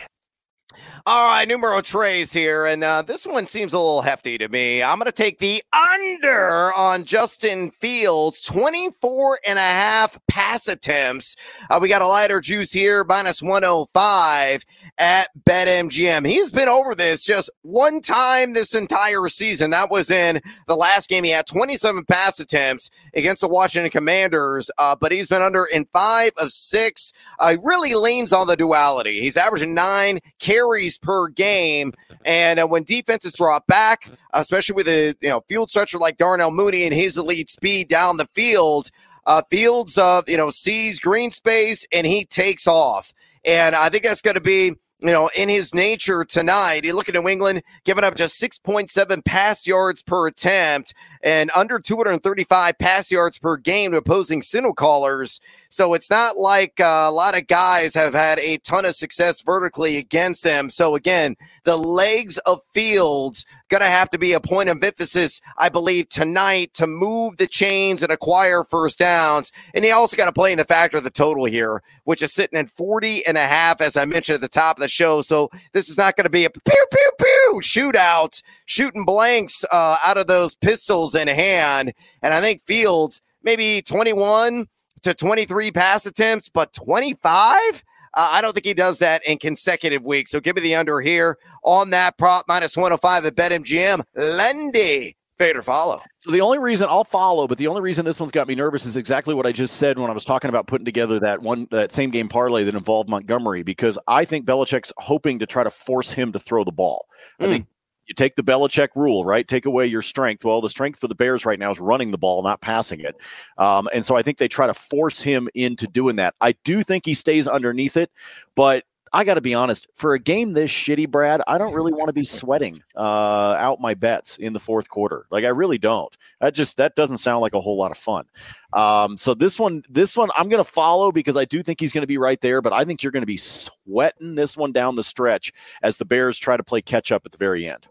All 1.09 1.29
right, 1.29 1.47
numero 1.47 1.79
trays 1.79 2.33
here, 2.33 2.65
and 2.65 2.83
uh, 2.83 3.01
this 3.01 3.25
one 3.25 3.45
seems 3.45 3.71
a 3.71 3.77
little 3.77 4.01
hefty 4.01 4.37
to 4.39 4.49
me. 4.49 4.83
I'm 4.83 4.99
going 4.99 5.05
to 5.05 5.13
take 5.13 5.39
the 5.39 5.63
under 5.71 6.73
on 6.73 7.05
Justin 7.05 7.71
Fields, 7.71 8.41
24 8.41 9.39
and 9.47 9.57
a 9.57 9.61
half 9.61 10.19
pass 10.27 10.67
attempts. 10.67 11.37
Uh, 11.69 11.79
we 11.81 11.87
got 11.87 12.01
a 12.01 12.07
lighter 12.07 12.41
juice 12.41 12.73
here, 12.73 13.05
minus 13.05 13.41
105 13.41 14.65
at 14.97 15.29
BetMGM. 15.45 16.27
He's 16.27 16.51
been 16.51 16.69
over 16.69 16.95
this 16.95 17.23
just 17.23 17.49
one 17.61 18.01
time 18.01 18.53
this 18.53 18.75
entire 18.75 19.27
season. 19.27 19.71
That 19.71 19.91
was 19.91 20.11
in 20.11 20.41
the 20.67 20.75
last 20.75 21.09
game. 21.09 21.23
He 21.23 21.31
had 21.31 21.47
27 21.47 22.05
pass 22.05 22.39
attempts 22.39 22.89
against 23.13 23.41
the 23.41 23.47
Washington 23.47 23.91
Commanders, 23.91 24.71
uh, 24.77 24.95
but 24.95 25.11
he's 25.11 25.27
been 25.27 25.41
under 25.41 25.65
in 25.65 25.85
five 25.93 26.31
of 26.37 26.51
six. 26.51 27.13
Uh, 27.39 27.51
he 27.51 27.57
really 27.61 27.93
leans 27.93 28.33
on 28.33 28.47
the 28.47 28.55
duality. 28.55 29.19
He's 29.19 29.37
averaging 29.37 29.73
nine 29.73 30.19
carries 30.39 30.97
per 30.97 31.27
game. 31.27 31.93
And 32.25 32.59
uh, 32.59 32.67
when 32.67 32.83
defenses 32.83 33.33
drop 33.33 33.67
back, 33.67 34.09
especially 34.33 34.75
with 34.75 34.87
a 34.87 35.15
you 35.21 35.29
know 35.29 35.43
field 35.47 35.69
stretcher 35.69 35.97
like 35.97 36.17
Darnell 36.17 36.51
Mooney 36.51 36.83
and 36.83 36.93
his 36.93 37.17
elite 37.17 37.49
speed 37.49 37.87
down 37.87 38.17
the 38.17 38.27
field, 38.33 38.91
uh, 39.25 39.41
Fields 39.49 39.97
uh, 39.97 40.21
you 40.27 40.37
know 40.37 40.49
sees 40.49 40.99
green 40.99 41.29
space 41.29 41.85
and 41.91 42.07
he 42.07 42.25
takes 42.25 42.67
off. 42.67 43.13
And 43.47 43.75
I 43.75 43.89
think 43.89 44.03
that's 44.03 44.21
going 44.21 44.35
to 44.35 44.41
be 44.41 44.75
you 44.99 45.11
know, 45.11 45.29
in 45.37 45.47
his 45.47 45.75
nature 45.75 46.25
tonight. 46.25 46.83
You 46.83 46.93
look 46.93 47.07
at 47.07 47.13
New 47.13 47.27
England 47.27 47.61
giving 47.85 48.03
up 48.03 48.15
just 48.15 48.41
6.7 48.41 49.23
pass 49.23 49.67
yards 49.67 50.01
per 50.01 50.27
attempt 50.27 50.93
and 51.21 51.51
under 51.55 51.79
235 51.79 52.77
pass 52.79 53.11
yards 53.11 53.37
per 53.37 53.57
game 53.57 53.91
to 53.91 53.97
opposing 53.97 54.41
signal 54.41 54.73
callers. 54.73 55.39
So 55.69 55.93
it's 55.93 56.09
not 56.09 56.37
like 56.37 56.79
uh, 56.79 57.05
a 57.07 57.11
lot 57.11 57.37
of 57.37 57.45
guys 57.45 57.93
have 57.93 58.13
had 58.15 58.39
a 58.39 58.57
ton 58.59 58.85
of 58.85 58.95
success 58.95 59.41
vertically 59.41 59.97
against 59.97 60.43
them. 60.43 60.71
So 60.71 60.95
again, 60.95 61.35
the 61.63 61.77
legs 61.77 62.39
of 62.39 62.61
Fields 62.73 63.45
going 63.69 63.81
to 63.81 63.87
have 63.87 64.09
to 64.11 64.17
be 64.17 64.33
a 64.33 64.39
point 64.39 64.69
of 64.69 64.83
emphasis, 64.83 65.41
I 65.57 65.69
believe, 65.69 66.09
tonight 66.09 66.73
to 66.75 66.87
move 66.87 67.37
the 67.37 67.47
chains 67.47 68.01
and 68.03 68.11
acquire 68.11 68.63
first 68.63 68.99
downs. 68.99 69.51
And 69.73 69.83
he 69.83 69.91
also 69.91 70.17
got 70.17 70.25
to 70.25 70.31
play 70.31 70.51
in 70.51 70.57
the 70.57 70.65
factor 70.65 70.97
of 70.97 71.03
the 71.03 71.09
total 71.09 71.45
here, 71.45 71.81
which 72.05 72.21
is 72.21 72.33
sitting 72.33 72.57
at 72.57 72.69
40 72.69 73.25
and 73.25 73.37
a 73.37 73.45
half, 73.45 73.81
as 73.81 73.97
I 73.97 74.05
mentioned 74.05 74.35
at 74.35 74.41
the 74.41 74.47
top 74.47 74.77
of 74.77 74.81
the 74.81 74.87
show. 74.87 75.21
So 75.21 75.49
this 75.73 75.89
is 75.89 75.97
not 75.97 76.15
going 76.15 76.25
to 76.25 76.29
be 76.29 76.45
a 76.45 76.49
pew, 76.49 76.85
pew, 76.91 77.11
pew 77.19 77.59
shootout, 77.61 78.41
shooting 78.65 79.05
blanks 79.05 79.65
uh, 79.71 79.97
out 80.05 80.17
of 80.17 80.27
those 80.27 80.55
pistols 80.55 81.15
in 81.15 81.27
hand. 81.27 81.93
And 82.21 82.33
I 82.33 82.41
think 82.41 82.63
Fields, 82.65 83.21
maybe 83.43 83.81
21 83.81 84.67
to 85.03 85.13
23 85.13 85.71
pass 85.71 86.05
attempts, 86.05 86.49
but 86.49 86.73
25? 86.73 87.83
Uh, 88.13 88.29
I 88.31 88.41
don't 88.41 88.53
think 88.53 88.65
he 88.65 88.73
does 88.73 88.99
that 88.99 89.25
in 89.25 89.37
consecutive 89.37 90.03
weeks. 90.03 90.31
So 90.31 90.39
give 90.39 90.55
me 90.55 90.61
the 90.61 90.75
under 90.75 91.01
here 91.01 91.37
on 91.63 91.89
that 91.91 92.17
prop 92.17 92.45
minus 92.47 92.75
105 92.77 93.25
at 93.25 93.35
BetMGM. 93.35 94.03
Lundy, 94.15 95.15
fade 95.37 95.55
or 95.55 95.61
follow. 95.61 96.01
So 96.19 96.31
the 96.31 96.41
only 96.41 96.59
reason 96.59 96.87
I'll 96.89 97.03
follow, 97.03 97.47
but 97.47 97.57
the 97.57 97.67
only 97.67 97.81
reason 97.81 98.05
this 98.05 98.19
one's 98.19 98.31
got 98.31 98.47
me 98.47 98.55
nervous 98.55 98.85
is 98.85 98.97
exactly 98.97 99.35
what 99.35 99.45
I 99.45 99.51
just 99.51 99.77
said 99.77 99.99
when 99.99 100.09
I 100.09 100.13
was 100.13 100.25
talking 100.25 100.49
about 100.49 100.67
putting 100.67 100.85
together 100.85 101.19
that 101.19 101.41
one 101.41 101.67
that 101.71 101.91
same 101.91 102.09
game 102.09 102.29
parlay 102.29 102.63
that 102.63 102.75
involved 102.75 103.09
Montgomery 103.09 103.63
because 103.63 103.97
I 104.07 104.25
think 104.25 104.45
Belichick's 104.45 104.91
hoping 104.97 105.39
to 105.39 105.45
try 105.45 105.63
to 105.63 105.71
force 105.71 106.11
him 106.11 106.31
to 106.31 106.39
throw 106.39 106.63
the 106.63 106.71
ball. 106.71 107.05
Mm. 107.39 107.43
I 107.43 107.45
hmm. 107.45 107.51
think 107.53 107.67
you 108.07 108.13
take 108.15 108.35
the 108.35 108.43
Belichick 108.43 108.89
rule, 108.95 109.25
right? 109.25 109.47
Take 109.47 109.65
away 109.65 109.85
your 109.85 110.01
strength. 110.01 110.45
Well, 110.45 110.61
the 110.61 110.69
strength 110.69 110.99
for 110.99 111.07
the 111.07 111.15
Bears 111.15 111.45
right 111.45 111.59
now 111.59 111.71
is 111.71 111.79
running 111.79 112.11
the 112.11 112.17
ball, 112.17 112.41
not 112.43 112.61
passing 112.61 113.01
it. 113.01 113.15
Um, 113.57 113.87
and 113.93 114.05
so 114.05 114.15
I 114.15 114.21
think 114.21 114.37
they 114.37 114.47
try 114.47 114.67
to 114.67 114.73
force 114.73 115.21
him 115.21 115.49
into 115.53 115.87
doing 115.87 116.17
that. 116.17 116.35
I 116.41 116.53
do 116.63 116.83
think 116.83 117.05
he 117.05 117.13
stays 117.13 117.47
underneath 117.47 117.97
it, 117.97 118.11
but 118.55 118.83
I 119.13 119.23
got 119.23 119.35
to 119.35 119.41
be 119.41 119.53
honest, 119.53 119.87
for 119.95 120.13
a 120.13 120.19
game 120.19 120.53
this 120.53 120.71
shitty, 120.71 121.09
Brad, 121.09 121.41
I 121.47 121.57
don't 121.57 121.73
really 121.73 121.93
want 121.93 122.07
to 122.07 122.13
be 122.13 122.23
sweating 122.23 122.81
uh, 122.95 123.55
out 123.57 123.79
my 123.79 123.93
bets 123.93 124.37
in 124.37 124.53
the 124.53 124.59
fourth 124.59 124.89
quarter. 124.89 125.25
Like 125.31 125.45
I 125.45 125.49
really 125.49 125.77
don't. 125.77 126.15
That 126.41 126.53
just 126.53 126.77
that 126.77 126.95
doesn't 126.95 127.17
sound 127.17 127.41
like 127.41 127.53
a 127.53 127.61
whole 127.61 127.77
lot 127.77 127.91
of 127.91 127.97
fun. 127.97 128.25
Um, 128.73 129.17
so 129.17 129.33
this 129.33 129.57
one, 129.57 129.83
this 129.89 130.17
one, 130.17 130.29
I'm 130.35 130.49
going 130.49 130.63
to 130.63 130.69
follow 130.69 131.11
because 131.11 131.37
I 131.37 131.45
do 131.45 131.63
think 131.63 131.79
he's 131.79 131.93
going 131.93 132.03
to 132.03 132.07
be 132.07 132.17
right 132.17 132.39
there. 132.41 132.61
But 132.61 132.73
I 132.73 132.83
think 132.83 133.01
you're 133.01 133.11
going 133.11 133.21
to 133.21 133.27
be 133.27 133.37
sweating 133.37 134.35
this 134.35 134.57
one 134.57 134.71
down 134.71 134.95
the 134.95 135.03
stretch 135.03 135.53
as 135.81 135.97
the 135.97 136.05
Bears 136.05 136.37
try 136.37 136.57
to 136.57 136.63
play 136.63 136.81
catch 136.81 137.11
up 137.11 137.25
at 137.25 137.31
the 137.31 137.37
very 137.37 137.67
end. 137.67 137.87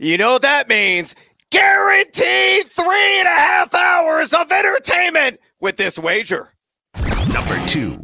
You 0.00 0.16
know 0.16 0.32
what 0.32 0.42
that 0.42 0.66
means? 0.66 1.14
Guaranteed 1.50 2.66
three 2.68 3.18
and 3.18 3.26
a 3.26 3.38
half 3.38 3.74
hours 3.74 4.32
of 4.32 4.50
entertainment 4.50 5.38
with 5.60 5.76
this 5.76 5.98
wager. 5.98 6.54
Number 7.34 7.66
two. 7.66 8.00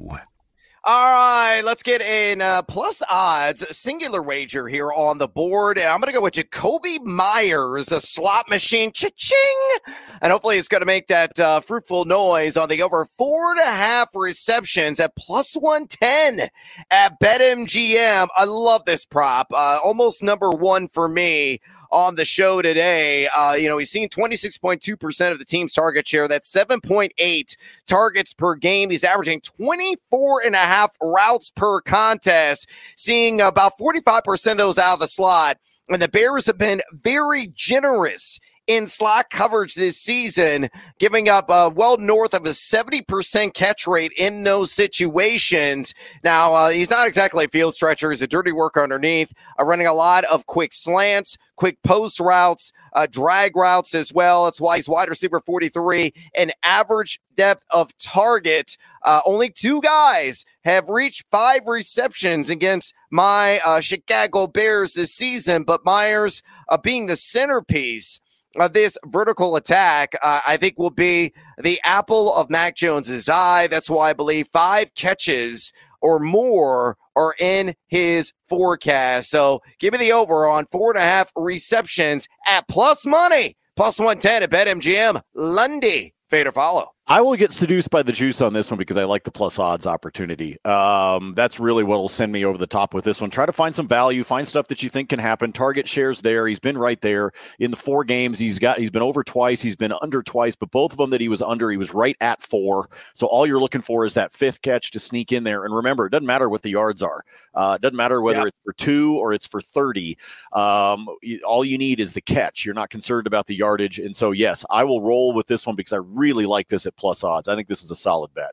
All 0.89 0.93
right, 0.95 1.63
let's 1.65 1.83
get 1.83 2.01
in 2.01 2.41
uh, 2.41 2.63
plus 2.63 3.03
odds 3.11 3.67
singular 3.77 4.23
wager 4.23 4.69
here 4.69 4.93
on 4.93 5.19
the 5.19 5.27
board. 5.27 5.79
And 5.79 5.89
I'm 5.89 6.01
going 6.01 6.13
to 6.13 6.19
go 6.19 6.23
with 6.23 6.35
Jakobi 6.35 7.03
Meyers, 7.03 7.91
a 7.91 8.01
slot 8.01 8.49
machine, 8.49 8.93
cha-ching. 8.93 9.95
And 10.23 10.31
hopefully 10.31 10.59
it's 10.59 10.69
going 10.69 10.83
to 10.83 10.87
make 10.87 11.09
that 11.09 11.41
uh, 11.41 11.61
fruitful 11.61 12.05
noise 12.05 12.57
on 12.57 12.69
the 12.69 12.83
over 12.83 13.09
four 13.19 13.53
and 13.53 13.61
a 13.61 13.65
half 13.65 14.11
receptions 14.15 15.01
at 15.01 15.17
plus 15.17 15.55
110 15.55 16.51
at 16.91 17.19
BetMGM. 17.21 18.29
I 18.37 18.45
love 18.45 18.85
this 18.85 19.07
prop. 19.07 19.49
Uh, 19.53 19.79
almost 19.83 20.23
number 20.23 20.51
one 20.51 20.89
for 20.93 21.09
me 21.09 21.59
on 21.91 22.15
the 22.15 22.25
show 22.25 22.63
today. 22.63 23.29
Uh, 23.37 23.55
you 23.55 23.69
know, 23.69 23.79
he's 23.79 23.91
seen 23.91 24.09
26.2% 24.09 25.33
of 25.33 25.39
the 25.39 25.45
team's 25.45 25.75
target 25.75 26.07
share. 26.07 26.29
That's 26.29 26.51
7.8 26.53 27.57
targets 27.87 28.35
per 28.35 28.55
game. 28.55 28.91
He's 28.91 29.05
averaging 29.05 29.41
24 29.41 30.43
and 30.47 30.55
a 30.55 30.59
half 30.59 30.91
routes 31.01 31.51
per 31.51 31.81
contest, 31.81 32.69
seeing 32.97 33.41
about 33.41 33.79
45% 33.79 34.53
of 34.53 34.59
those 34.59 34.79
out 34.79 34.95
of 34.95 35.01
the 35.01 35.09
slot. 35.09 35.59
And 35.89 36.03
the 36.03 36.09
Bears 36.09 36.47
have 36.47 36.59
been 36.59 36.83
very 36.93 37.53
generous 37.55 38.41
in 38.67 38.87
slot 38.87 39.31
coverage 39.31 39.75
this 39.75 39.97
season, 39.97 40.69
giving 40.99 41.29
up 41.29 41.51
uh, 41.51 41.71
well 41.75 41.97
north 41.99 42.35
of 42.35 42.45
a 42.47 42.51
70% 42.51 43.55
catch 43.55 43.87
rate 43.87 44.13
in 44.17 44.45
those 44.45 44.73
situations. 44.73 45.95
Now, 46.25 46.55
uh, 46.55 46.69
he's 46.71 46.91
not 46.91 47.07
exactly 47.07 47.45
a 47.45 47.49
field 47.49 47.75
stretcher. 47.75 48.11
He's 48.11 48.23
a 48.23 48.27
dirty 48.27 48.53
worker 48.53 48.83
underneath, 48.83 49.33
uh, 49.59 49.65
running 49.65 49.87
a 49.87 49.95
lot 49.95 50.25
of 50.25 50.47
quick 50.47 50.73
slants, 50.73 51.37
quick 51.57 51.81
post 51.83 52.21
routes, 52.21 52.73
uh, 52.93 53.07
drag 53.07 53.55
routes 53.57 53.95
as 53.95 54.13
well. 54.13 54.45
That's 54.45 54.61
why 54.61 54.77
he's 54.77 54.89
wide 54.89 55.09
receiver 55.09 55.41
43 55.41 56.13
an 56.37 56.51
average 56.63 57.21
depth 57.37 57.63
of 57.71 57.97
target. 57.99 58.77
Uh, 59.03 59.21
only 59.27 59.51
two 59.51 59.81
guys 59.83 60.45
have 60.65 60.89
reached 60.89 61.25
five 61.31 61.61
receptions 61.67 62.51
against 62.51 62.95
my 63.11 63.61
uh, 63.65 63.81
Chicago 63.81 64.47
Bears 64.47 64.95
this 64.95 65.15
season, 65.15 65.63
but 65.63 65.85
Meyers 65.85 66.43
uh, 66.69 66.77
being 66.77 67.07
the 67.07 67.17
centerpiece 67.17 68.19
of 68.61 68.73
this 68.73 68.99
vertical 69.07 69.57
attack, 69.57 70.15
uh, 70.23 70.41
I 70.47 70.57
think 70.57 70.79
will 70.79 70.91
be 70.91 71.33
the 71.59 71.81
apple 71.85 72.35
of 72.35 72.51
Mac 72.51 72.77
Jones's 72.77 73.29
eye. 73.29 73.67
That's 73.67 73.91
why 73.91 74.11
I 74.11 74.13
believe 74.13 74.49
five 74.53 74.95
catches 74.95 75.73
or 76.01 76.19
more 76.19 76.97
are 77.17 77.35
in 77.41 77.75
his 77.89 78.33
forecast. 78.49 79.31
So 79.31 79.61
give 79.79 79.93
me 79.93 79.99
the 79.99 80.13
over 80.13 80.49
on 80.49 80.67
four 80.71 80.91
and 80.91 80.99
a 80.99 81.03
half 81.03 81.33
receptions 81.37 82.29
at 82.47 82.69
plus 82.69 83.07
money, 83.07 83.57
plus 83.75 83.99
110 83.99 84.43
at 84.43 84.51
BetMGM. 84.51 85.21
Lundy, 85.35 86.15
fade 86.29 86.47
or 86.47 86.53
follow. 86.53 86.96
I 87.09 87.21
will 87.21 87.37
get 87.37 87.53
seduced 87.53 87.91
by 87.91 88.03
the 88.03 88.11
juice 88.11 88.41
on 88.41 88.53
this 88.53 88.69
one 88.69 88.79
because 88.79 88.97
I 88.97 89.05
like 89.05 89.23
the 89.23 89.31
plus 89.31 89.61
odds 89.61 89.87
opportunity. 89.87 90.59
Um, 90.65 91.35
that's 91.37 91.61
really 91.61 91.85
what 91.85 92.01
will 92.01 92.09
send 92.09 92.33
me 92.33 92.45
over 92.45 92.59
the 92.59 92.67
top 92.67 92.95
with 92.95 93.05
this 93.05 93.21
one. 93.21 93.31
Try 93.31 93.47
to 93.47 93.53
find 93.53 93.73
some 93.73 93.87
value, 93.87 94.25
find 94.25 94.47
stuff 94.47 94.67
that 94.69 94.83
you 94.83 94.91
think 94.91 95.11
can 95.11 95.21
happen. 95.21 95.53
Target 95.53 95.87
shares 95.87 96.21
there. 96.21 96.49
He's 96.49 96.59
been 96.59 96.77
right 96.77 97.01
there 97.01 97.31
in 97.61 97.71
the 97.71 97.77
four 97.77 98.03
games. 98.03 98.41
He's 98.41 98.59
got 98.59 98.81
he's 98.81 98.91
been 98.91 99.03
over 99.03 99.23
twice. 99.23 99.63
He's 99.63 99.77
been 99.77 99.93
under 100.03 100.21
twice, 100.21 100.57
but 100.57 100.73
both 100.73 100.91
of 100.91 100.99
them 100.99 101.11
that 101.11 101.21
he 101.21 101.29
was 101.29 101.41
under, 101.41 101.71
he 101.71 101.77
was 101.77 101.95
right 101.95 102.17
at 102.21 102.43
four. 102.43 102.91
So 103.15 103.29
all 103.29 103.47
you're 103.47 103.61
looking 103.61 103.83
for 103.83 104.05
is 104.05 104.15
that 104.15 104.33
fifth 104.33 104.63
catch 104.63 104.91
to 104.91 104.99
sneak 104.99 105.31
in 105.31 105.45
there. 105.45 105.65
And 105.65 105.73
remember, 105.73 106.07
it 106.07 106.11
doesn't 106.11 106.27
matter 106.27 106.49
what 106.49 106.63
the 106.63 106.71
yards 106.71 107.05
are. 107.05 107.25
Uh, 107.55 107.75
it 107.77 107.83
doesn't 107.83 107.97
matter 107.97 108.21
whether 108.21 108.41
yep. 108.41 108.49
it's 108.49 108.59
for 108.65 108.73
two 108.73 109.17
or 109.17 109.33
it's 109.33 109.47
for 109.47 109.61
thirty. 109.61 110.19
Um, 110.53 111.07
all 111.45 111.65
you 111.65 111.79
need 111.79 112.01
is 112.01 112.15
the 112.15 112.21
catch. 112.21 112.65
You're 112.65 112.75
not 112.75 112.91
concerned 112.91 113.29
about 113.29 113.47
the 113.47 113.55
yardage. 113.55 114.01
And 114.01 114.17
so 114.17 114.33
yes, 114.33 114.65
I 114.71 114.83
will 114.83 115.01
roll 115.01 115.33
with 115.33 115.47
this 115.47 115.67
one 115.67 115.77
because 115.77 115.93
I 115.93 115.99
really 115.99 116.47
like 116.47 116.67
this 116.67 116.85
at 116.85 116.96
plus 116.97 117.25
odds. 117.25 117.49
I 117.49 117.55
think 117.55 117.69
this 117.69 117.83
is 117.83 117.91
a 117.91 117.97
solid 117.97 118.33
bet. 118.35 118.53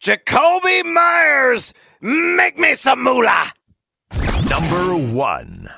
Jakobi 0.00 0.84
Meyers, 0.84 1.72
make 2.00 2.58
me 2.58 2.74
some 2.74 3.02
moolah. 3.02 3.52
Number 4.48 4.96
one. 4.96 5.68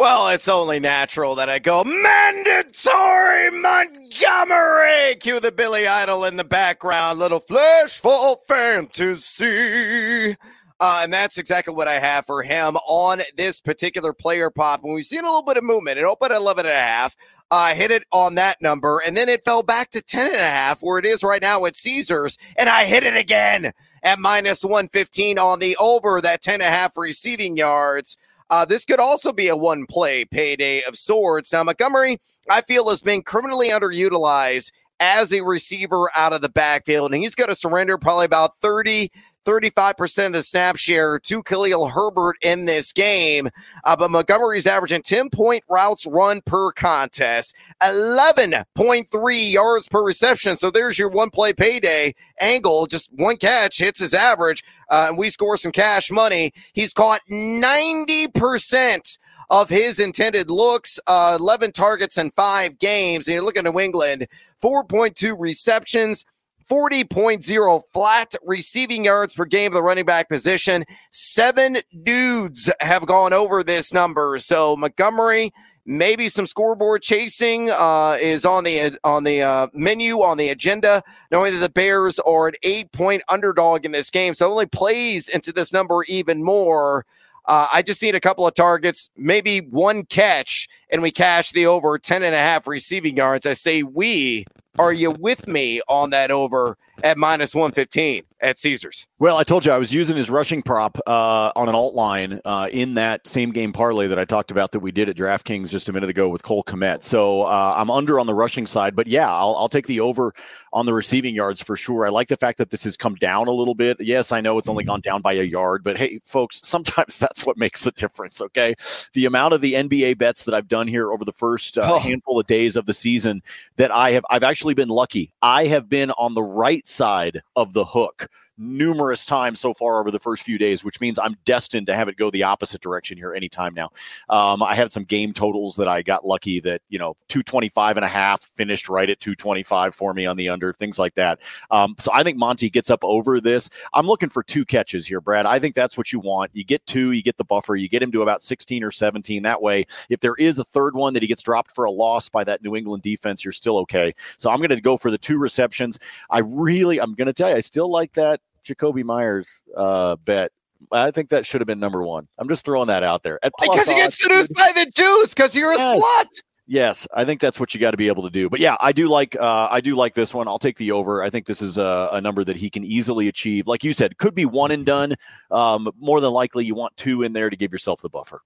Well, 0.00 0.28
it's 0.30 0.48
only 0.48 0.80
natural 0.80 1.34
that 1.34 1.50
I 1.50 1.58
go 1.58 1.84
mandatory 1.84 3.50
Montgomery. 3.60 5.16
Cue 5.20 5.40
the 5.40 5.52
Billy 5.54 5.86
Idol 5.86 6.24
in 6.24 6.36
the 6.36 6.44
background, 6.44 7.18
little 7.18 7.38
flashful 7.38 8.40
fantasy. 8.48 10.36
Uh, 10.80 11.00
and 11.02 11.12
that's 11.12 11.36
exactly 11.36 11.74
what 11.74 11.86
I 11.86 11.98
have 11.98 12.24
for 12.24 12.42
him 12.42 12.76
on 12.88 13.20
this 13.36 13.60
particular 13.60 14.14
player 14.14 14.48
pop. 14.48 14.82
And 14.82 14.94
we've 14.94 15.04
seen 15.04 15.20
a 15.20 15.26
little 15.26 15.42
bit 15.42 15.58
of 15.58 15.64
movement. 15.64 15.98
It 15.98 16.04
opened 16.04 16.32
at 16.32 16.38
11 16.38 16.64
and 16.64 16.74
a 16.74 16.78
half. 16.80 17.14
I 17.50 17.72
uh, 17.72 17.74
hit 17.74 17.90
it 17.90 18.04
on 18.12 18.36
that 18.36 18.62
number, 18.62 19.00
and 19.04 19.16
then 19.16 19.28
it 19.28 19.44
fell 19.44 19.64
back 19.64 19.90
to 19.90 20.02
10 20.02 20.26
and 20.26 20.36
a 20.36 20.38
half, 20.38 20.80
where 20.82 20.98
it 20.98 21.04
is 21.04 21.24
right 21.24 21.42
now 21.42 21.64
at 21.64 21.74
Caesars, 21.74 22.38
and 22.56 22.68
I 22.68 22.84
hit 22.84 23.02
it 23.02 23.16
again 23.16 23.72
at 24.04 24.20
minus 24.20 24.64
115 24.64 25.36
on 25.38 25.58
the 25.58 25.76
over 25.78 26.20
that 26.20 26.42
10 26.42 26.54
and 26.54 26.62
a 26.62 26.66
half 26.66 26.96
receiving 26.96 27.56
yards. 27.56 28.16
Uh, 28.50 28.64
this 28.64 28.84
could 28.84 29.00
also 29.00 29.32
be 29.32 29.48
a 29.48 29.56
one 29.56 29.86
play 29.86 30.24
payday 30.24 30.82
of 30.82 30.96
sorts. 30.96 31.52
Now, 31.52 31.64
Montgomery, 31.64 32.18
I 32.48 32.60
feel, 32.62 32.88
has 32.88 33.02
been 33.02 33.22
criminally 33.22 33.70
underutilized 33.70 34.70
as 35.00 35.32
a 35.32 35.40
receiver 35.40 36.10
out 36.16 36.32
of 36.32 36.42
the 36.42 36.48
backfield, 36.48 37.12
and 37.12 37.22
he's 37.22 37.34
going 37.34 37.48
to 37.48 37.56
surrender 37.56 37.96
probably 37.98 38.26
about 38.26 38.60
30 38.60 39.10
35% 39.44 40.26
of 40.26 40.32
the 40.34 40.42
snap 40.42 40.76
share 40.76 41.18
to 41.18 41.42
Khalil 41.42 41.88
Herbert 41.88 42.36
in 42.42 42.66
this 42.66 42.92
game. 42.92 43.48
Uh, 43.84 43.96
but 43.96 44.10
Montgomery's 44.10 44.66
averaging 44.66 45.02
10 45.02 45.30
point 45.30 45.64
routes 45.68 46.06
run 46.06 46.40
per 46.46 46.72
contest, 46.72 47.54
11.3 47.82 49.52
yards 49.52 49.88
per 49.88 50.02
reception. 50.02 50.56
So 50.56 50.70
there's 50.70 50.98
your 50.98 51.08
one 51.08 51.30
play 51.30 51.52
payday 51.52 52.14
angle. 52.40 52.86
Just 52.86 53.10
one 53.12 53.36
catch 53.36 53.78
hits 53.78 54.00
his 54.00 54.14
average, 54.14 54.64
uh, 54.90 55.06
and 55.08 55.18
we 55.18 55.30
score 55.30 55.56
some 55.56 55.72
cash 55.72 56.10
money. 56.10 56.52
He's 56.72 56.92
caught 56.92 57.20
90% 57.30 59.18
of 59.50 59.68
his 59.68 59.98
intended 59.98 60.48
looks, 60.48 61.00
uh, 61.06 61.36
11 61.38 61.72
targets 61.72 62.16
in 62.18 62.30
five 62.36 62.78
games. 62.78 63.26
And 63.26 63.34
you 63.34 63.42
look 63.42 63.56
at 63.56 63.64
New 63.64 63.80
England, 63.80 64.28
4.2 64.62 65.34
receptions. 65.38 66.24
40.0 66.70 67.82
flat 67.92 68.34
receiving 68.44 69.04
yards 69.04 69.34
per 69.34 69.44
game 69.44 69.72
of 69.72 69.74
the 69.74 69.82
running 69.82 70.04
back 70.04 70.28
position. 70.28 70.84
Seven 71.10 71.78
dudes 72.04 72.72
have 72.80 73.06
gone 73.06 73.32
over 73.32 73.64
this 73.64 73.92
number. 73.92 74.38
So 74.38 74.76
Montgomery, 74.76 75.52
maybe 75.84 76.28
some 76.28 76.46
scoreboard 76.46 77.02
chasing 77.02 77.70
uh, 77.70 78.18
is 78.20 78.44
on 78.44 78.62
the 78.62 78.96
on 79.02 79.24
the 79.24 79.42
uh, 79.42 79.66
menu 79.74 80.22
on 80.22 80.36
the 80.36 80.48
agenda. 80.50 81.02
Knowing 81.32 81.54
that 81.54 81.58
the 81.58 81.72
Bears 81.72 82.20
are 82.20 82.48
an 82.48 82.54
eight 82.62 82.92
point 82.92 83.22
underdog 83.28 83.84
in 83.84 83.90
this 83.90 84.08
game, 84.08 84.34
so 84.34 84.48
only 84.48 84.66
plays 84.66 85.28
into 85.28 85.52
this 85.52 85.72
number 85.72 86.04
even 86.04 86.44
more. 86.44 87.04
Uh, 87.46 87.66
I 87.72 87.82
just 87.82 88.00
need 88.00 88.14
a 88.14 88.20
couple 88.20 88.46
of 88.46 88.54
targets, 88.54 89.10
maybe 89.16 89.60
one 89.60 90.04
catch, 90.04 90.68
and 90.88 91.02
we 91.02 91.10
cash 91.10 91.50
the 91.50 91.66
over 91.66 91.98
10 91.98 92.22
and 92.22 92.34
a 92.34 92.38
half 92.38 92.68
receiving 92.68 93.16
yards. 93.16 93.44
I 93.44 93.54
say 93.54 93.82
we 93.82 94.44
are 94.78 94.92
you 94.92 95.10
with 95.10 95.46
me 95.48 95.80
on 95.88 96.10
that 96.10 96.30
over 96.30 96.76
at 97.02 97.18
minus 97.18 97.54
115 97.54 98.24
at 98.40 98.58
Caesars? 98.58 99.06
Well, 99.18 99.36
I 99.36 99.44
told 99.44 99.66
you 99.66 99.72
I 99.72 99.78
was 99.78 99.92
using 99.92 100.16
his 100.16 100.30
rushing 100.30 100.62
prop 100.62 100.98
uh, 101.06 101.52
on 101.54 101.68
an 101.68 101.74
alt 101.74 101.94
line 101.94 102.40
uh, 102.44 102.68
in 102.72 102.94
that 102.94 103.26
same 103.26 103.50
game 103.50 103.72
parlay 103.72 104.06
that 104.08 104.18
I 104.18 104.24
talked 104.24 104.50
about 104.50 104.72
that 104.72 104.80
we 104.80 104.92
did 104.92 105.08
at 105.08 105.16
DraftKings 105.16 105.68
just 105.68 105.88
a 105.88 105.92
minute 105.92 106.10
ago 106.10 106.28
with 106.28 106.42
Cole 106.42 106.64
Kmet. 106.64 107.02
So 107.02 107.42
uh, 107.42 107.74
I'm 107.76 107.90
under 107.90 108.18
on 108.18 108.26
the 108.26 108.34
rushing 108.34 108.66
side, 108.66 108.96
but 108.96 109.06
yeah, 109.06 109.30
I'll, 109.30 109.54
I'll, 109.56 109.70
take 109.70 109.86
the 109.86 110.00
over 110.00 110.34
on 110.72 110.84
the 110.84 110.92
receiving 110.92 111.32
yards 111.32 111.60
for 111.60 111.76
sure. 111.76 112.04
I 112.04 112.08
like 112.08 112.26
the 112.26 112.36
fact 112.36 112.58
that 112.58 112.70
this 112.70 112.82
has 112.82 112.96
come 112.96 113.14
down 113.14 113.46
a 113.46 113.52
little 113.52 113.76
bit. 113.76 113.98
Yes, 114.00 114.32
I 114.32 114.40
know 114.40 114.58
it's 114.58 114.68
only 114.68 114.82
gone 114.82 115.00
down 115.00 115.20
by 115.20 115.34
a 115.34 115.44
yard, 115.44 115.84
but 115.84 115.96
hey, 115.96 116.20
folks, 116.24 116.60
sometimes 116.64 117.18
that's 117.18 117.46
what 117.46 117.56
makes 117.56 117.84
the 117.84 117.92
difference. 117.92 118.40
Okay, 118.40 118.74
the 119.12 119.26
amount 119.26 119.54
of 119.54 119.60
the 119.60 119.74
NBA 119.74 120.18
bets 120.18 120.44
that 120.44 120.54
I've 120.54 120.68
done 120.68 120.88
here 120.88 121.12
over 121.12 121.24
the 121.24 121.32
first 121.32 121.78
uh, 121.78 121.94
oh. 121.94 121.98
handful 121.98 122.40
of 122.40 122.46
days 122.46 122.74
of 122.74 122.86
the 122.86 122.94
season 122.94 123.42
that 123.76 123.90
I 123.90 124.12
have, 124.12 124.24
I've 124.30 124.44
actually 124.44 124.74
been 124.74 124.88
lucky. 124.88 125.30
I 125.42 125.66
have 125.66 125.88
been 125.88 126.10
on 126.12 126.34
the 126.34 126.42
right 126.42 126.86
side 126.90 127.40
of 127.56 127.72
the 127.72 127.84
hook 127.84 128.28
numerous 128.60 129.24
times 129.24 129.58
so 129.58 129.72
far 129.72 129.98
over 129.98 130.10
the 130.10 130.20
first 130.20 130.42
few 130.42 130.58
days, 130.58 130.84
which 130.84 131.00
means 131.00 131.18
I'm 131.18 131.36
destined 131.44 131.86
to 131.86 131.94
have 131.94 132.08
it 132.08 132.16
go 132.16 132.30
the 132.30 132.42
opposite 132.42 132.80
direction 132.80 133.16
here 133.16 133.34
anytime 133.34 133.74
now. 133.74 133.90
Um, 134.28 134.62
I 134.62 134.74
had 134.74 134.92
some 134.92 135.04
game 135.04 135.32
totals 135.32 135.76
that 135.76 135.88
I 135.88 136.02
got 136.02 136.26
lucky 136.26 136.60
that, 136.60 136.82
you 136.90 136.98
know, 136.98 137.16
225 137.28 137.96
and 137.96 138.04
a 138.04 138.08
half 138.08 138.42
finished 138.42 138.88
right 138.88 139.08
at 139.08 139.18
225 139.20 139.94
for 139.94 140.12
me 140.12 140.26
on 140.26 140.36
the 140.36 140.48
under, 140.48 140.72
things 140.72 140.98
like 140.98 141.14
that. 141.14 141.40
Um, 141.70 141.96
so 141.98 142.10
I 142.12 142.22
think 142.22 142.36
Monty 142.36 142.68
gets 142.68 142.90
up 142.90 143.02
over 143.02 143.40
this. 143.40 143.70
I'm 143.94 144.06
looking 144.06 144.28
for 144.28 144.42
two 144.42 144.64
catches 144.64 145.06
here, 145.06 145.20
Brad. 145.20 145.46
I 145.46 145.58
think 145.58 145.74
that's 145.74 145.96
what 145.96 146.12
you 146.12 146.20
want. 146.20 146.50
You 146.54 146.64
get 146.64 146.84
two, 146.86 147.12
you 147.12 147.22
get 147.22 147.38
the 147.38 147.44
buffer, 147.44 147.76
you 147.76 147.88
get 147.88 148.02
him 148.02 148.12
to 148.12 148.22
about 148.22 148.42
16 148.42 148.84
or 148.84 148.90
17. 148.90 149.42
That 149.42 149.62
way, 149.62 149.86
if 150.10 150.20
there 150.20 150.34
is 150.36 150.58
a 150.58 150.64
third 150.64 150.94
one 150.94 151.14
that 151.14 151.22
he 151.22 151.26
gets 151.26 151.42
dropped 151.42 151.74
for 151.74 151.84
a 151.84 151.90
loss 151.90 152.28
by 152.28 152.44
that 152.44 152.62
New 152.62 152.76
England 152.76 153.02
defense, 153.02 153.44
you're 153.44 153.52
still 153.52 153.78
okay. 153.78 154.14
So 154.36 154.50
I'm 154.50 154.58
going 154.58 154.70
to 154.70 154.80
go 154.80 154.98
for 154.98 155.10
the 155.10 155.18
two 155.18 155.38
receptions. 155.38 155.98
I 156.28 156.40
really, 156.40 157.00
I'm 157.00 157.14
going 157.14 157.26
to 157.26 157.32
tell 157.32 157.48
you, 157.48 157.56
I 157.56 157.60
still 157.60 157.90
like 157.90 158.12
that 158.14 158.40
Jakobi 158.64 159.04
Meyers 159.04 159.62
uh, 159.76 160.16
bet. 160.24 160.52
I 160.92 161.10
think 161.10 161.28
that 161.28 161.44
should 161.44 161.60
have 161.60 161.66
been 161.66 161.80
number 161.80 162.02
one. 162.02 162.26
I'm 162.38 162.48
just 162.48 162.64
throwing 162.64 162.86
that 162.88 163.02
out 163.02 163.22
there. 163.22 163.38
because 163.42 163.86
you 163.88 163.94
get 163.94 164.12
seduced 164.12 164.54
by 164.54 164.72
the 164.74 164.86
juice 164.86 165.34
because 165.34 165.54
you're 165.54 165.72
a 165.72 165.76
yes. 165.76 166.00
slut. 166.00 166.42
Yes, 166.66 167.08
I 167.12 167.24
think 167.24 167.40
that's 167.40 167.58
what 167.58 167.74
you 167.74 167.80
got 167.80 167.90
to 167.90 167.96
be 167.96 168.06
able 168.06 168.22
to 168.22 168.30
do. 168.30 168.48
But 168.48 168.60
yeah, 168.60 168.76
I 168.80 168.92
do 168.92 169.08
like 169.08 169.36
uh, 169.38 169.66
I 169.70 169.80
do 169.80 169.96
like 169.96 170.14
this 170.14 170.32
one. 170.32 170.46
I'll 170.46 170.60
take 170.60 170.76
the 170.76 170.92
over. 170.92 171.20
I 171.20 171.28
think 171.28 171.46
this 171.46 171.60
is 171.60 171.78
a, 171.78 172.10
a, 172.12 172.20
number 172.20 172.44
that 172.44 172.56
he 172.56 172.70
can 172.70 172.84
easily 172.84 173.26
achieve. 173.26 173.66
Like 173.66 173.82
you 173.82 173.92
said, 173.92 174.18
could 174.18 174.36
be 174.36 174.44
one 174.44 174.70
and 174.70 174.86
done. 174.86 175.16
Um, 175.50 175.90
more 175.98 176.20
than 176.20 176.30
likely, 176.30 176.64
you 176.64 176.76
want 176.76 176.96
two 176.96 177.24
in 177.24 177.32
there 177.32 177.50
to 177.50 177.56
give 177.56 177.72
yourself 177.72 178.00
the 178.02 178.08
buffer. 178.08 178.40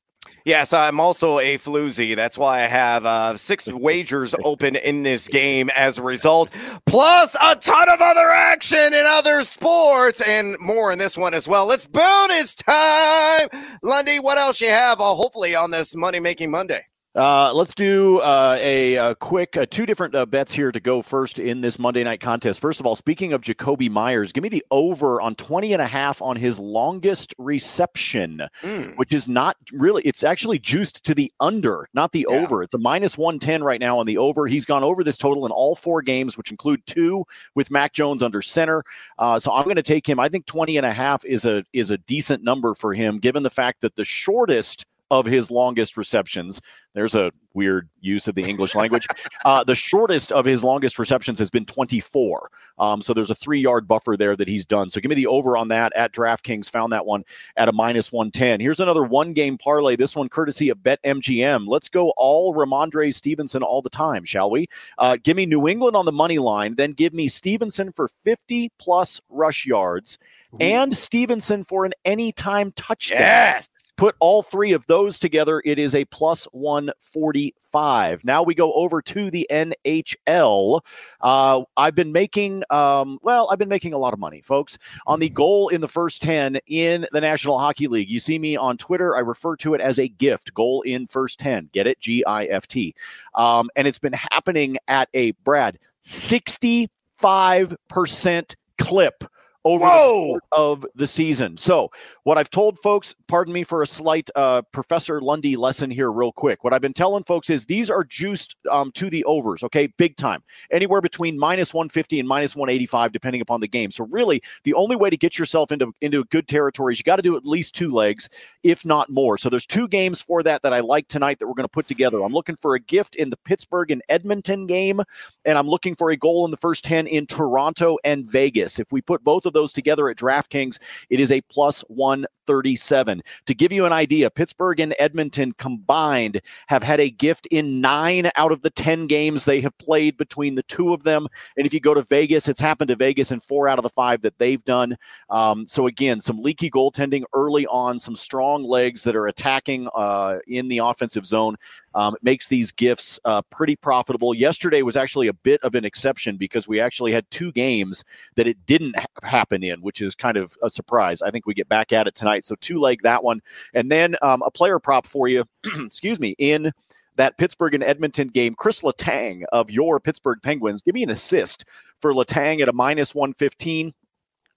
Yes, 0.45 0.73
I'm 0.73 1.01
also 1.01 1.39
a 1.39 1.57
floozy. 1.59 2.15
That's 2.15 2.37
why 2.37 2.63
I 2.63 2.67
have 2.67 3.07
uh, 3.07 3.37
six 3.37 3.67
wagers 3.67 4.35
open 4.45 4.77
in 4.77 5.03
this 5.03 5.27
game 5.27 5.71
as 5.75 5.99
a 5.99 6.03
result, 6.03 6.51
plus 6.87 7.35
a 7.41 7.57
ton 7.57 7.89
of 7.89 8.01
other 8.01 8.29
action 8.31 8.79
in 8.93 9.05
other 9.07 9.43
sports 9.45 10.21
and 10.21 10.59
more 10.61 10.93
in 10.93 10.99
this 10.99 11.17
one 11.17 11.33
as 11.35 11.49
well. 11.49 11.71
It's 11.71 11.87
bonus 11.87 12.55
time. 12.55 13.49
Lundy, 13.83 14.21
what 14.21 14.37
else 14.37 14.61
you 14.61 14.69
have? 14.69 15.01
Uh, 15.01 15.15
hopefully 15.15 15.55
on 15.55 15.71
this 15.71 15.97
Money 15.97 16.21
Making 16.21 16.51
Monday. 16.51 16.83
Uh, 17.15 17.53
let's 17.55 17.75
do 17.75 18.19
uh, 18.19 18.59
a, 18.61 18.97
a, 18.97 19.15
quick 19.15 19.57
uh, 19.57 19.65
two 19.71 19.87
different 19.87 20.17
uh, 20.17 20.27
bets 20.27 20.53
here 20.53 20.73
to 20.73 20.81
go 20.81 21.01
first 21.01 21.39
in 21.39 21.61
this 21.61 21.79
Monday 21.79 22.03
night 22.03 22.19
contest. 22.19 22.59
First 22.59 22.81
of 22.81 22.87
all, 22.87 22.97
speaking 22.97 23.33
of 23.33 23.41
Jakobi 23.41 23.89
Meyers, 23.89 24.33
give 24.33 24.43
me 24.43 24.49
the 24.49 24.65
over 24.73 25.21
on 25.21 25.37
20 25.37 25.73
and 25.73 25.81
a 25.81 25.87
half 25.87 26.21
on 26.21 26.35
his 26.35 26.59
longest 26.59 27.33
reception, 27.39 28.43
mm. 28.63 28.97
which 28.97 29.13
is 29.13 29.29
not 29.29 29.57
really, 29.73 30.03
it's 30.03 30.25
actually 30.25 30.59
juiced 30.59 31.05
to 31.05 31.15
the 31.15 31.31
under, 31.39 31.89
not 31.95 32.11
the 32.11 32.27
yeah. 32.29 32.35
over. 32.35 32.65
It's 32.65 32.75
a 32.75 32.79
minus 32.79 33.17
110 33.17 33.63
right 33.63 33.81
now 33.81 34.01
on 34.01 34.07
the 34.07 34.19
over. 34.19 34.49
He's 34.49 34.65
gone 34.65 34.83
over 34.83 35.05
this 35.05 35.17
total 35.17 35.47
in 35.47 35.53
all 35.53 35.77
four 35.77 36.03
games, 36.03 36.37
which 36.37 36.51
include 36.51 36.85
two 36.85 37.25
with 37.55 37.71
Mac 37.71 37.93
Jones 37.93 38.25
under 38.25 38.43
center. 38.43 38.83
Uh, 39.21 39.39
so 39.39 39.53
I'm 39.53 39.65
going 39.65 39.77
to 39.77 39.85
take 39.85 40.09
him. 40.09 40.19
I 40.19 40.29
think 40.29 40.47
20 40.47 40.79
and 40.79 40.87
a 40.87 40.93
half 40.93 41.25
is 41.25 41.47
a, 41.47 41.63
is 41.73 41.93
a 41.93 41.99
decent 41.99 42.43
number 42.43 42.75
for 42.75 42.93
him, 42.93 43.21
given 43.21 43.45
the 43.45 43.51
fact 43.51 43.83
that 43.83 43.95
the 43.95 44.05
shortest 44.05 44.85
of 45.15 45.27
his 45.27 45.51
longest 45.51 45.97
receptions. 45.97 46.61
There's 46.95 47.15
a 47.15 47.33
weird 47.55 47.89
use 48.01 48.29
of 48.29 48.35
the 48.35 48.43
English 48.43 48.75
language. 48.75 49.07
Uh, 49.45 49.63
the 49.63 49.75
shortest 49.75 50.33
of 50.33 50.47
his 50.47 50.65
longest 50.65 50.99
receptions 50.99 51.39
has 51.39 51.51
been 51.51 51.67
24. 51.67 52.51
Um, 52.79 53.03
so 53.03 53.13
there's 53.13 53.29
a 53.29 53.35
three 53.35 53.61
yard 53.61 53.87
buffer 53.87 54.17
there 54.17 54.35
that 54.37 54.49
he's 54.49 54.65
done. 54.65 54.89
So 54.89 55.03
give 55.03 55.11
me 55.11 55.15
the 55.17 55.27
over 55.27 55.55
on 55.59 55.69
that 55.69 55.95
at 55.95 56.15
DraftKings. 56.15 56.71
Found 56.71 56.95
that 56.95 57.05
one 57.05 57.25
at 57.59 57.69
a 57.69 57.73
minus 57.73 58.11
110. 58.11 58.61
Here's 58.61 58.81
another 58.81 59.03
one 59.03 59.35
game 59.35 59.59
parlay. 59.59 59.97
This 59.97 60.17
one 60.17 60.31
courtesy 60.31 60.71
of 60.71 60.79
BetMGM. 60.79 61.67
Let's 61.69 61.91
go 61.91 62.15
all 62.17 62.55
Rhamondre 62.55 63.13
Stevenson 63.13 63.63
all 63.63 63.83
the 63.83 63.91
time, 63.91 64.25
shall 64.25 64.51
we? 64.51 64.67
Uh, 64.97 65.19
give 65.23 65.37
me 65.37 65.45
New 65.45 65.69
England 65.69 65.95
on 65.95 66.07
the 66.07 66.13
money 66.13 66.39
line. 66.39 66.77
Then 66.77 66.93
give 66.93 67.13
me 67.13 67.29
Stevenson 67.29 67.93
for 67.93 68.09
50 68.09 68.73
plus 68.79 69.21
rush 69.29 69.67
yards 69.67 70.19
and 70.61 70.95
Stevenson 70.95 71.65
for 71.65 71.85
an 71.85 71.93
anytime 72.05 72.73
touchdown. 72.73 73.21
Yes. 73.21 73.69
Put 73.97 74.17
all 74.19 74.43
three 74.43 74.73
of 74.73 74.87
those 74.87 75.21
together, 75.21 75.63
it 75.65 75.79
is 75.79 75.95
a 75.95 76.05
plus 76.07 76.47
145. 76.47 78.25
Now 78.25 78.43
we 78.43 78.53
go 78.55 78.73
over 78.73 79.01
to 79.03 79.31
the 79.31 79.47
NHL. 79.51 80.81
Uh, 81.21 81.63
I've 81.77 81.95
been 81.95 82.11
making, 82.11 82.65
um, 82.71 83.21
well, 83.23 83.49
I've 83.53 83.59
been 83.59 83.69
making 83.69 83.93
a 83.93 83.99
lot 83.99 84.13
of 84.13 84.19
money, 84.19 84.41
folks, 84.41 84.79
on 85.07 85.21
the 85.21 85.29
goal 85.29 85.69
in 85.69 85.81
the 85.81 85.87
first 85.87 86.23
10 86.23 86.59
in 86.67 87.07
the 87.13 87.21
National 87.21 87.57
Hockey 87.59 87.87
League. 87.87 88.11
You 88.11 88.19
see 88.19 88.37
me 88.39 88.57
on 88.57 88.77
Twitter. 88.77 89.15
I 89.15 89.21
refer 89.21 89.55
to 89.57 89.75
it 89.75 89.81
as 89.81 90.01
a 90.01 90.09
gift 90.09 90.53
goal 90.55 90.83
in 90.83 91.07
first 91.07 91.39
10. 91.39 91.71
Get 91.73 91.87
it? 91.87 92.01
G 92.01 92.25
I 92.25 92.47
F 92.47 92.67
T. 92.67 92.95
Um, 93.35 93.71
and 93.77 93.87
it's 93.87 94.01
been 94.01 94.15
happening 94.33 94.77
at 94.89 95.09
a, 95.15 95.31
Brad, 95.45 95.79
65% 96.03 98.55
clip 98.79 99.25
over 99.65 99.85
Whoa! 99.85 100.35
the 100.35 100.57
of 100.57 100.87
the 100.95 101.07
season. 101.07 101.57
So, 101.57 101.91
what 102.25 102.39
I've 102.39 102.51
told 102.51 102.79
folks, 102.79 103.15
pardon 103.29 103.53
me 103.53 103.65
for 103.65 103.83
a 103.83 103.87
slight 103.87 104.31
uh, 104.35 104.63
Professor 104.73 105.21
Lundy 105.21 105.57
lesson 105.57 105.91
here, 105.91 106.11
real 106.11 106.33
quick. 106.33 106.65
What 106.65 106.73
I've 106.73 106.81
been 106.81 106.95
telling 106.95 107.23
folks 107.23 107.51
is 107.51 107.67
these 107.67 107.91
are 107.91 108.03
juiced 108.03 108.57
um, 108.71 108.91
to 108.93 109.11
the 109.11 109.23
overs, 109.25 109.63
okay, 109.63 109.89
big 109.99 110.17
time, 110.17 110.43
anywhere 110.73 111.03
between 111.03 111.39
minus 111.39 111.75
150 111.75 112.19
and 112.19 112.29
minus 112.29 112.57
185, 112.57 113.13
depending 113.13 113.43
upon 113.43 113.61
the 113.61 113.69
game. 113.69 113.91
So, 113.91 114.07
really, 114.11 114.43
the 114.65 114.73
only 114.73 114.97
way 114.97 115.11
to 115.11 115.19
get 115.19 115.39
yourself 115.39 115.71
into 115.71 115.95
into 116.01 116.25
good 116.25 116.49
territory 116.49 116.95
is 116.95 116.99
you 116.99 117.05
got 117.05 117.17
to 117.17 117.23
do 117.23 117.37
at 117.37 117.45
least 117.45 117.75
two 117.75 117.91
legs, 117.91 118.31
if 118.63 118.87
not 118.87 119.11
more. 119.11 119.37
So, 119.37 119.51
there's 119.51 119.67
two 119.67 119.87
games 119.87 120.23
for 120.23 120.43
that 120.45 120.63
that 120.63 120.73
I 120.73 120.81
like 120.81 121.09
tonight 121.09 121.39
that 121.39 121.47
we're 121.47 121.55
going 121.55 121.65
to 121.65 121.69
put 121.69 121.89
together. 121.89 122.23
I'm 122.23 122.33
looking 122.33 122.57
for 122.57 122.75
a 122.75 122.81
gift 122.81 123.17
in 123.17 123.29
the 123.29 123.37
Pittsburgh 123.37 123.91
and 123.91 124.03
Edmonton 124.09 124.67
game, 124.67 125.03
and 125.45 125.59
I'm 125.59 125.69
looking 125.69 125.95
for 125.95 126.11
a 126.11 126.17
goal 126.17 126.47
in 126.47 126.51
the 126.51 126.57
first 126.57 126.85
10 126.85 127.07
in 127.07 127.27
Toronto 127.27 127.99
and 128.03 128.25
Vegas. 128.25 128.79
If 128.79 128.91
we 128.91 129.03
put 129.03 129.23
both 129.23 129.45
of 129.45 129.53
those 129.53 129.75
together 129.75 130.09
at 130.09 130.17
DraftKings, 130.17 130.79
it 131.11 131.21
is 131.21 131.31
a 131.31 131.43
plus 131.43 131.85
one 132.15 132.27
137. 132.47 133.23
To 133.47 133.55
give 133.55 133.73
you 133.73 133.87
an 133.87 133.93
idea, 133.93 134.31
Pittsburgh 134.31 134.81
and 134.81 134.95
Edmonton 134.99 135.53
combined 135.53 136.41
have 136.69 136.83
had 136.83 137.01
a 137.01 137.11
gift 137.11 137.47
in 137.47 137.81
nine 137.81 138.31
out 138.37 138.53
of 138.53 138.63
the 138.63 138.71
10 138.71 139.07
games 139.07 139.45
they 139.45 139.61
have 139.61 139.77
played 139.79 140.17
between 140.17 140.55
the 140.55 140.63
two 140.65 140.93
of 140.93 141.03
them. 141.03 141.27
And 141.57 141.67
if 141.67 141.75
you 141.75 141.81
go 141.81 141.95
to 141.95 142.03
Vegas, 142.03 142.49
it's 142.49 142.61
happened 142.61 142.89
to 142.89 142.97
Vegas 142.97 143.31
in 143.31 143.41
four 143.41 143.69
out 143.69 143.79
of 143.79 143.83
the 143.83 143.91
five 143.91 144.23
that 144.23 144.39
they've 144.39 144.65
done. 144.65 144.97
Um, 145.31 145.67
so, 145.69 145.87
again, 145.87 146.21
some 146.21 146.43
leaky 146.43 146.71
goaltending 146.71 147.25
early 147.33 147.67
on, 147.67 147.99
some 147.99 148.17
strong 148.17 148.65
legs 148.65 149.03
that 149.05 149.17
are 149.17 149.27
attacking 149.27 149.89
uh, 149.95 150.39
in 150.47 150.69
the 150.69 150.79
offensive 150.79 151.27
zone. 151.27 151.57
Um, 151.97 152.17
makes 152.23 152.49
these 152.49 152.73
gifts 152.73 153.21
uh, 153.25 153.41
pretty 153.51 153.77
profitable. 153.77 154.35
Yesterday 154.35 154.83
was 154.83 154.97
actually 154.97 155.29
a 155.29 155.33
bit 155.33 155.63
of 155.63 155.77
an 155.77 155.85
exception 155.85 156.37
because 156.37 156.67
we 156.67 156.81
actually 156.81 157.13
had 157.13 157.31
two 157.31 157.53
games 157.53 158.03
that 158.35 158.49
it 158.49 158.67
didn't 158.67 158.99
ha- 158.99 159.07
happen 159.23 159.63
in, 159.63 159.81
which 159.81 160.01
is 160.01 160.17
kind 160.17 160.37
of 160.37 160.57
a 160.61 160.69
surprise. 160.69 161.23
I 161.23 161.31
think 161.31 161.47
we 161.47 161.55
get 161.55 161.69
back 161.69 161.93
at 161.93 162.09
it 162.09 162.17
tonight. 162.17 162.34
So 162.43 162.55
two 162.61 162.79
leg 162.79 163.03
that 163.03 163.23
one, 163.23 163.41
and 163.75 163.91
then 163.91 164.17
um, 164.23 164.43
a 164.43 164.51
player 164.51 164.79
prop 164.79 165.07
for 165.07 165.29
you. 165.29 165.45
excuse 165.85 166.19
me 166.19 166.35
in 166.39 166.73
that 167.17 167.39
Pittsburgh 167.39 167.75
and 167.75 167.85
Edmonton 167.85 168.29
game. 168.29 168.55
Chris 168.55 168.83
Letang 168.83 169.43
of 169.53 169.71
your 169.71 170.01
Pittsburgh 170.01 170.39
Penguins, 170.43 170.83
give 170.83 170.95
me 170.95 171.03
an 171.03 171.11
assist 171.11 171.65
for 172.01 172.13
Letang 172.13 172.61
at 172.61 172.69
a 172.69 172.73
minus 172.73 173.15
one 173.15 173.35
fifteen 173.35 173.93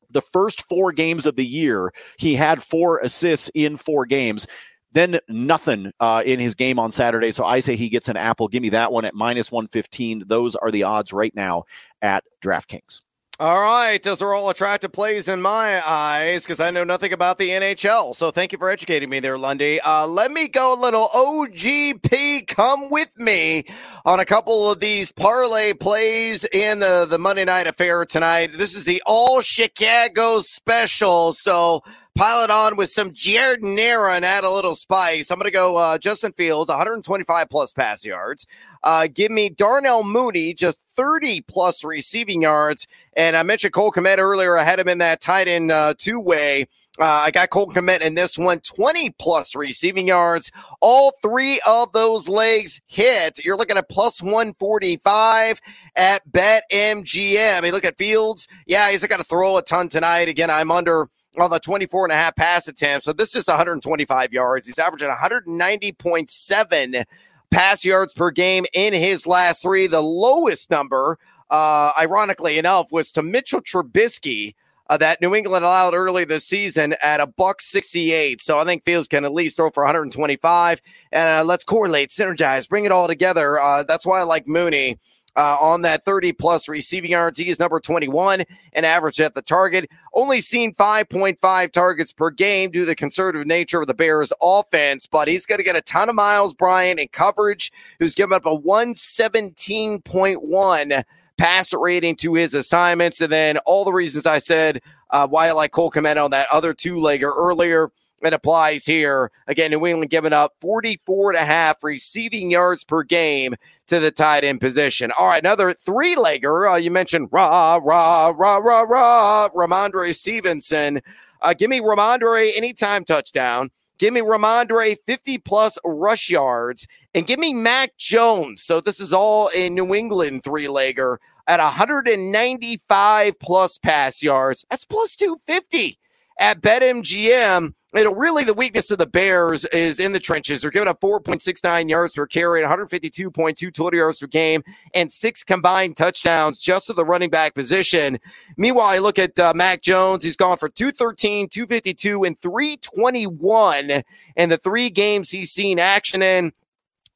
the 0.09 0.21
first 0.21 0.61
four 0.63 0.91
games 0.91 1.25
of 1.25 1.35
the 1.35 1.45
year, 1.45 1.91
he 2.17 2.35
had 2.35 2.63
four 2.63 2.99
assists 2.99 3.49
in 3.53 3.77
four 3.77 4.05
games. 4.05 4.47
Then 4.93 5.19
nothing 5.27 5.91
uh, 5.99 6.23
in 6.25 6.39
his 6.39 6.55
game 6.55 6.79
on 6.79 6.91
Saturday. 6.91 7.31
So 7.31 7.43
I 7.43 7.59
say 7.59 7.75
he 7.75 7.89
gets 7.89 8.09
an 8.09 8.17
apple. 8.17 8.47
Give 8.47 8.61
me 8.61 8.69
that 8.69 8.91
one 8.91 9.05
at 9.05 9.13
minus 9.13 9.51
115. 9.51 10.23
Those 10.25 10.55
are 10.55 10.71
the 10.71 10.83
odds 10.83 11.11
right 11.13 11.35
now 11.35 11.65
at 12.01 12.23
DraftKings. 12.41 13.01
All 13.39 13.61
right, 13.61 14.01
those 14.01 14.23
are 14.23 14.33
all 14.33 14.49
attractive 14.49 14.91
plays 14.91 15.27
in 15.27 15.43
my 15.43 15.79
eyes 15.87 16.43
because 16.43 16.59
I 16.59 16.71
know 16.71 16.83
nothing 16.83 17.13
about 17.13 17.37
the 17.37 17.49
NHL. 17.49 18.15
So 18.15 18.31
thank 18.31 18.51
you 18.51 18.57
for 18.57 18.67
educating 18.67 19.11
me 19.11 19.19
there, 19.19 19.37
Lundy. 19.37 19.79
Uh, 19.79 20.07
let 20.07 20.31
me 20.31 20.47
go 20.47 20.73
a 20.73 20.81
little 20.81 21.07
OGP. 21.09 22.47
Come 22.47 22.89
with 22.89 23.15
me 23.19 23.65
on 24.05 24.19
a 24.19 24.25
couple 24.25 24.71
of 24.71 24.79
these 24.79 25.11
parlay 25.11 25.73
plays 25.73 26.45
in 26.45 26.79
the, 26.79 27.05
the 27.05 27.19
Monday 27.19 27.45
night 27.45 27.67
affair 27.67 28.05
tonight. 28.05 28.53
This 28.53 28.75
is 28.75 28.85
the 28.85 29.03
All 29.05 29.41
Chicago 29.41 30.39
special. 30.39 31.31
So 31.31 31.83
pile 32.15 32.43
it 32.43 32.49
on 32.49 32.75
with 32.75 32.89
some 32.89 33.11
giardiniera 33.11 34.15
and 34.15 34.25
add 34.25 34.45
a 34.45 34.51
little 34.51 34.73
spice. 34.73 35.29
I'm 35.29 35.37
going 35.37 35.45
to 35.45 35.51
go 35.51 35.77
uh, 35.77 35.99
Justin 35.99 36.33
Fields, 36.33 36.69
125 36.69 37.49
plus 37.51 37.71
pass 37.71 38.03
yards. 38.03 38.47
Uh, 38.83 39.07
give 39.13 39.31
me 39.31 39.49
Darnell 39.49 40.03
Mooney, 40.03 40.55
just 40.55 40.79
30 40.97 41.41
plus 41.41 41.83
receiving 41.83 42.41
yards. 42.41 42.87
And 43.15 43.37
I 43.37 43.43
mentioned 43.43 43.73
Cole 43.73 43.91
Kmet 43.91 44.17
earlier. 44.17 44.57
I 44.57 44.63
had 44.63 44.79
him 44.79 44.89
in 44.89 44.97
that 44.97 45.21
tight 45.21 45.47
end 45.47 45.71
uh, 45.71 45.93
two 45.97 46.19
way. 46.19 46.67
Uh, 46.99 47.05
I 47.05 47.31
got 47.31 47.51
Cole 47.51 47.67
Kmet 47.67 48.01
in 48.01 48.15
this 48.15 48.37
one, 48.37 48.59
20 48.59 49.11
plus 49.11 49.55
receiving 49.55 50.07
yards. 50.07 50.51
All 50.81 51.13
three 51.21 51.61
of 51.65 51.93
those 51.93 52.27
legs 52.27 52.81
hit. 52.87 53.39
You're 53.45 53.55
looking 53.57 53.77
at 53.77 53.87
plus 53.87 54.21
145 54.21 55.61
at 55.95 56.29
BetMGM. 56.29 57.57
I 57.57 57.61
mean, 57.61 57.71
look 57.71 57.85
at 57.85 57.97
Fields. 57.97 58.47
Yeah, 58.65 58.89
he's 58.89 59.05
got 59.05 59.17
to 59.17 59.23
throw 59.23 59.57
a 59.57 59.61
ton 59.61 59.89
tonight. 59.89 60.27
Again, 60.27 60.49
I'm 60.49 60.71
under 60.71 61.07
on 61.39 61.51
the 61.51 61.59
24 61.59 62.05
and 62.05 62.11
a 62.11 62.15
half 62.15 62.35
pass 62.35 62.67
attempts. 62.67 63.05
So 63.05 63.13
this 63.13 63.35
is 63.35 63.47
125 63.47 64.33
yards. 64.33 64.67
He's 64.67 64.79
averaging 64.79 65.09
190.7 65.09 67.05
pass 67.51 67.85
yards 67.85 68.13
per 68.13 68.31
game 68.31 68.65
in 68.73 68.93
his 68.93 69.27
last 69.27 69.61
three. 69.61 69.87
The 69.87 70.01
lowest 70.01 70.69
number, 70.69 71.17
uh, 71.49 71.91
ironically 71.99 72.57
enough, 72.57 72.91
was 72.91 73.11
to 73.13 73.23
Mitchell 73.23 73.61
Trubisky. 73.61 74.55
Uh, 74.89 74.95
that 74.95 75.19
New 75.19 75.35
England 75.35 75.65
allowed 75.65 75.93
early 75.93 76.23
this 76.23 76.45
season 76.45 76.95
at 77.03 77.19
a 77.19 77.27
buck 77.27 77.61
68. 77.61 78.39
So 78.41 78.57
I 78.57 78.63
think 78.63 78.85
Fields 78.85 79.09
can 79.09 79.25
at 79.25 79.33
least 79.33 79.57
throw 79.57 79.69
for 79.69 79.83
125. 79.83 80.81
And 81.11 81.27
uh, 81.27 81.43
let's 81.43 81.65
correlate, 81.65 82.09
synergize, 82.09 82.69
bring 82.69 82.85
it 82.85 82.91
all 82.93 83.07
together. 83.07 83.59
Uh, 83.59 83.83
that's 83.83 84.05
why 84.05 84.21
I 84.21 84.23
like 84.23 84.47
Mooney 84.47 84.97
uh, 85.37 85.55
on 85.61 85.83
that 85.83 86.03
30 86.03 86.33
plus 86.33 86.67
receiving 86.67 87.11
yards. 87.11 87.39
He 87.39 87.47
is 87.47 87.59
number 87.59 87.79
21 87.79 88.43
and 88.73 88.85
average 88.85 89.21
at 89.21 89.35
the 89.35 89.41
target. 89.41 89.89
Only 90.13 90.41
seen 90.41 90.73
5.5 90.73 91.71
targets 91.71 92.11
per 92.11 92.29
game 92.31 92.71
due 92.71 92.81
to 92.81 92.87
the 92.87 92.95
conservative 92.95 93.47
nature 93.47 93.79
of 93.79 93.87
the 93.87 93.93
Bears 93.93 94.33
offense, 94.41 95.05
but 95.05 95.27
he's 95.27 95.45
going 95.45 95.59
to 95.59 95.63
get 95.63 95.75
a 95.75 95.81
ton 95.81 96.09
of 96.09 96.15
miles, 96.15 96.55
Bryant 96.55 96.99
in 96.99 97.07
coverage, 97.09 97.71
who's 97.99 98.15
given 98.15 98.33
up 98.33 98.47
a 98.47 98.57
117.1 98.57 101.03
passer 101.37 101.79
rating 101.79 102.15
to 102.15 102.33
his 102.33 102.55
assignments. 102.55 103.21
And 103.21 103.31
then 103.31 103.59
all 103.59 103.85
the 103.85 103.93
reasons 103.93 104.25
I 104.25 104.39
said 104.39 104.81
uh, 105.11 105.27
why 105.27 105.49
I 105.49 105.51
like 105.51 105.69
Cole 105.71 105.91
Kmet 105.91 106.19
on 106.21 106.31
that 106.31 106.47
other 106.51 106.73
two 106.73 106.97
legger 106.97 107.31
earlier. 107.35 107.91
It 108.23 108.33
applies 108.33 108.85
here. 108.85 109.31
Again, 109.45 109.71
New 109.71 109.85
England 109.85 110.09
giving 110.09 110.33
up 110.33 110.53
44 110.59 111.31
and 111.31 111.39
a 111.39 111.45
half 111.45 111.83
receiving 111.83 112.49
yards 112.49 112.83
per 112.83 113.03
game 113.03 113.55
to 113.87 113.99
the 113.99 114.11
tight 114.11 114.43
end 114.43 114.59
position. 114.59 115.11
All 115.17 115.27
right, 115.27 115.41
another 115.41 115.73
three 115.73 116.15
legger. 116.15 116.71
Uh, 116.73 116.75
you 116.77 116.89
mentioned 116.89 117.29
rah, 117.31 117.79
rah, 117.81 118.33
rah, 118.35 118.57
rah, 118.57 118.81
rah, 118.81 119.49
Rhamondre 119.49 120.15
Stevenson. 120.15 120.99
Uh, 121.41 121.53
give 121.53 121.69
me 121.69 121.79
Rhamondre 121.79 122.51
anytime 122.55 123.05
touchdown. 123.05 123.69
Give 123.99 124.13
me 124.13 124.21
Rhamondre 124.21 124.97
50 125.05 125.37
plus 125.39 125.77
rush 125.83 126.29
yards 126.29 126.87
and 127.13 127.25
give 127.25 127.39
me 127.39 127.53
Mac 127.53 127.97
Jones. 127.97 128.63
So 128.63 128.79
this 128.79 128.99
is 128.99 129.13
all 129.13 129.49
a 129.55 129.69
New 129.69 129.93
England 129.93 130.43
three 130.43 130.67
legger 130.67 131.17
at 131.47 131.59
195 131.59 133.39
plus 133.39 133.77
pass 133.77 134.21
yards. 134.21 134.65
That's 134.69 134.85
plus 134.85 135.15
250 135.15 135.97
at 136.39 136.61
BetMGM. 136.61 137.73
It'll 137.97 138.13
really 138.13 138.43
the 138.43 138.53
weakness 138.53 138.91
of 138.91 138.99
the 138.99 139.07
Bears 139.07 139.65
is 139.65 139.99
in 139.99 140.11
the 140.11 140.19
trenches. 140.19 140.61
They're 140.61 140.69
giving 140.69 140.87
up 140.87 141.01
4.69 141.01 141.89
yards 141.89 142.13
per 142.13 142.27
carry, 142.27 142.61
152.2 142.61 143.73
total 143.73 143.97
yards 143.97 144.19
per 144.19 144.27
game, 144.27 144.61
and 144.93 145.11
six 145.11 145.43
combined 145.43 145.97
touchdowns 145.97 146.59
just 146.59 146.87
to 146.87 146.93
the 146.93 147.03
running 147.03 147.31
back 147.31 147.55
position. 147.55 148.19
Meanwhile, 148.55 148.85
I 148.85 148.99
look 148.99 149.17
at 149.17 149.39
uh, 149.39 149.53
Mac 149.55 149.81
Jones. 149.81 150.23
He's 150.23 150.35
gone 150.35 150.57
for 150.57 150.69
213, 150.69 151.49
252, 151.49 152.23
and 152.23 152.39
321 152.39 154.03
in 154.35 154.49
the 154.49 154.59
three 154.59 154.91
games 154.91 155.31
he's 155.31 155.49
seen 155.49 155.79
action 155.79 156.21
in. 156.21 156.51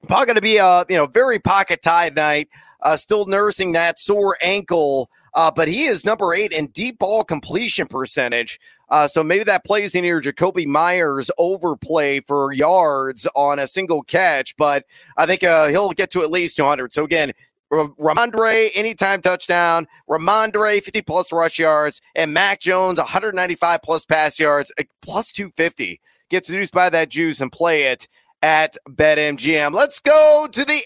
Probably 0.08 0.26
going 0.26 0.36
to 0.36 0.42
be 0.42 0.58
a 0.58 0.84
you 0.90 0.98
know 0.98 1.06
very 1.06 1.38
pocket 1.38 1.84
tied 1.84 2.16
night. 2.16 2.50
Uh, 2.82 2.98
still 2.98 3.28
nursing 3.28 3.74
that 3.74 4.00
sore 4.00 4.36
ankle. 4.42 5.12
Uh, 5.34 5.52
but 5.56 5.68
he 5.68 5.86
is 5.86 6.04
number 6.04 6.34
eight 6.34 6.52
in 6.52 6.68
deep 6.68 7.00
ball 7.00 7.24
completion 7.24 7.88
percentage. 7.88 8.60
Uh, 8.92 9.08
so 9.08 9.24
maybe 9.24 9.46
that 9.46 9.64
plays 9.64 9.96
in 9.96 10.04
your 10.04 10.22
Jakobi 10.22 10.68
Meyers 10.68 11.32
overplay 11.38 12.20
for 12.20 12.52
yards 12.52 13.26
on 13.36 13.58
a 13.58 13.66
single 13.66 14.04
catch, 14.04 14.56
but 14.58 14.86
I 15.16 15.26
think 15.26 15.44
uh, 15.44 15.70
he'll 15.70 15.92
get 15.92 16.12
to 16.12 16.24
at 16.24 16.30
least 16.30 16.58
200. 16.58 16.92
So 16.92 17.06
again, 17.06 17.32
Rhamondre, 17.72 18.70
anytime 18.76 19.22
touchdown, 19.22 19.88
Rhamondre, 20.10 20.84
50 20.84 21.02
plus 21.04 21.32
rush 21.32 21.58
yards, 21.58 22.02
and 22.16 22.34
Mac 22.34 22.60
Jones, 22.60 22.98
195 23.00 23.82
plus 23.82 24.04
pass 24.06 24.38
yards, 24.40 24.74
plus 25.02 25.32
250. 25.32 26.02
Gets 26.30 26.50
reduced 26.50 26.74
by 26.74 26.90
that 26.90 27.08
juice 27.08 27.40
and 27.40 27.50
play 27.50 27.84
it 27.84 28.10
at 28.42 28.76
BetMGM. 28.90 29.74
Let's 29.74 30.02
go 30.02 30.50
to 30.52 30.66
the 30.66 30.82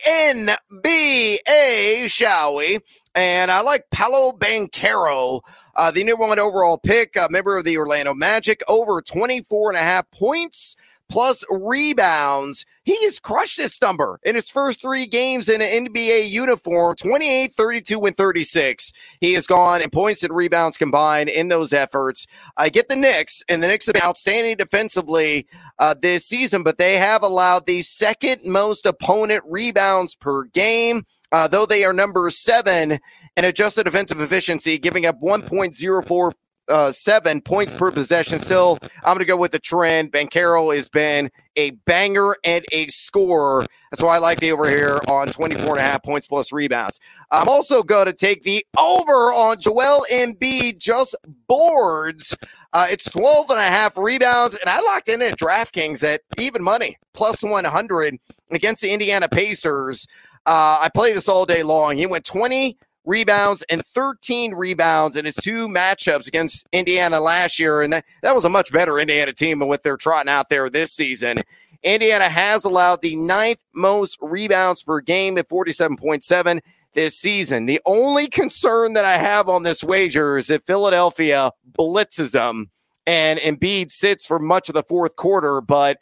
NBA, 0.85 2.07
shall 2.09 2.55
we? 2.55 2.79
And 3.15 3.49
I 3.49 3.62
like 3.62 3.86
Paolo 3.91 4.34
Banchero 4.34 5.41
uh, 5.75 5.91
the 5.91 6.04
number 6.04 6.25
one 6.25 6.39
overall 6.39 6.78
pick, 6.78 7.15
a 7.15 7.28
member 7.30 7.58
of 7.58 7.65
the 7.65 7.78
Orlando 7.78 8.13
Magic, 8.13 8.62
over 8.67 9.01
24 9.01 9.71
and 9.71 9.78
a 9.78 9.82
half 9.82 10.10
points 10.12 10.75
plus 11.10 11.43
rebounds. 11.49 12.65
He 12.84 13.04
has 13.04 13.19
crushed 13.19 13.58
this 13.58 13.82
number 13.82 14.19
in 14.23 14.36
his 14.36 14.49
first 14.49 14.82
three 14.82 15.06
games 15.06 15.49
in 15.49 15.62
an 15.62 15.88
NBA 15.88 16.30
uniform 16.30 16.95
28, 16.95 17.54
32, 17.54 18.06
and 18.06 18.17
36. 18.17 18.91
He 19.19 19.34
has 19.34 19.47
gone 19.47 19.82
in 19.82 19.89
points 19.89 20.23
and 20.23 20.36
rebounds 20.36 20.78
combined 20.78 21.30
in 21.30 21.47
those 21.47 21.73
efforts. 21.73 22.28
I 22.58 22.69
get 22.69 22.89
the 22.89 22.95
Knicks, 22.95 23.43
and 23.49 23.63
the 23.63 23.67
Knicks 23.67 23.86
have 23.88 23.93
been 23.93 24.04
outstanding 24.04 24.58
defensively 24.58 25.47
uh, 25.80 25.95
this 25.99 26.25
season, 26.25 26.63
but 26.63 26.78
they 26.78 26.97
have 26.97 27.23
allowed 27.23 27.65
the 27.65 27.82
second 27.82 28.41
most 28.45 28.86
opponent 28.86 29.43
rebounds 29.47 30.15
per 30.15 30.43
game, 30.45 31.06
uh, 31.35 31.49
though 31.49 31.65
they 31.65 31.83
are 31.83 31.91
number 31.91 32.29
seven 32.29 32.97
in 33.35 33.43
adjusted 33.43 33.83
defensive 33.83 34.21
efficiency, 34.21 34.77
giving 34.77 35.05
up 35.05 35.19
1.04 35.19 36.31
uh, 36.69 36.93
seven 36.93 37.41
points 37.41 37.73
per 37.73 37.91
possession. 37.91 38.39
Still, 38.39 38.79
I'm 39.03 39.15
going 39.15 39.19
to 39.19 39.25
go 39.25 39.35
with 39.35 39.51
the 39.51 39.59
trend. 39.59 40.13
Banchero 40.13 40.73
has 40.73 40.87
been 40.87 41.29
a 41.57 41.71
banger 41.71 42.37
and 42.45 42.63
a 42.71 42.87
scorer. 42.87 43.65
That's 43.91 44.01
why 44.01 44.15
I 44.15 44.19
like 44.19 44.39
the 44.39 44.53
over 44.53 44.69
here 44.69 45.01
on 45.09 45.27
24 45.27 45.71
and 45.71 45.79
a 45.79 45.81
half 45.81 46.03
points 46.03 46.25
plus 46.25 46.53
rebounds. 46.53 47.01
I'm 47.29 47.49
also 47.49 47.83
going 47.83 48.05
to 48.05 48.13
take 48.13 48.43
the 48.43 48.65
over 48.77 49.33
on 49.33 49.59
Joel 49.59 50.05
Embiid 50.09 50.77
just 50.77 51.17
boards. 51.49 52.33
Uh, 52.71 52.87
it's 52.89 53.09
12 53.09 53.49
and 53.49 53.59
a 53.59 53.63
half 53.63 53.97
rebounds, 53.97 54.57
and 54.57 54.69
I 54.69 54.79
locked 54.79 55.09
in 55.09 55.21
at 55.21 55.37
DraftKings 55.37 56.01
at 56.01 56.21
even 56.37 56.63
money, 56.63 56.95
plus 57.13 57.43
100 57.43 58.17
against 58.51 58.81
the 58.81 58.91
Indiana 58.91 59.27
Pacers. 59.27 60.07
Uh, 60.45 60.79
I 60.84 60.89
play 60.93 61.13
this 61.13 61.27
all 61.27 61.45
day 61.45 61.63
long. 61.63 61.97
He 61.97 62.05
went 62.05 62.25
20, 62.25 62.77
rebounds 63.05 63.63
and 63.69 63.86
13 63.86 64.53
rebounds 64.53 65.15
in 65.15 65.25
his 65.25 65.36
two 65.36 65.67
matchups 65.67 66.27
against 66.27 66.67
Indiana 66.71 67.19
last 67.19 67.60
year. 67.60 67.81
And 67.81 67.93
that, 67.93 68.05
that 68.21 68.36
was 68.36 68.45
a 68.45 68.49
much 68.49 68.71
better 68.71 68.99
Indiana 68.99 69.34
team 69.34 69.60
than 69.60 69.67
what 69.67 69.84
they're 69.84 69.97
trotting 69.97 70.29
out 70.29 70.49
there 70.49 70.69
this 70.69 70.91
season. 70.91 71.39
Indiana 71.84 72.29
has 72.29 72.65
allowed 72.65 73.01
the 73.01 73.15
ninth 73.15 73.63
most 73.73 74.17
rebounds 74.21 74.84
per 74.84 75.01
game 75.01 75.38
at 75.38 75.49
47.7 75.49 76.60
this 76.93 77.17
season. 77.17 77.67
The 77.67 77.81
only 77.86 78.27
concern 78.27 78.93
that 78.93 79.05
I 79.05 79.17
have 79.17 79.49
on 79.49 79.63
this 79.63 79.84
wager 79.84 80.38
is 80.38 80.49
if 80.49 80.63
Philadelphia 80.65 81.51
blitzes 81.77 82.31
them 82.31 82.71
and 83.05 83.39
Embiid 83.39 83.91
sits 83.91 84.25
for 84.25 84.39
much 84.39 84.67
of 84.67 84.73
the 84.73 84.84
fourth 84.84 85.15
quarter. 85.15 85.62
But, 85.62 85.99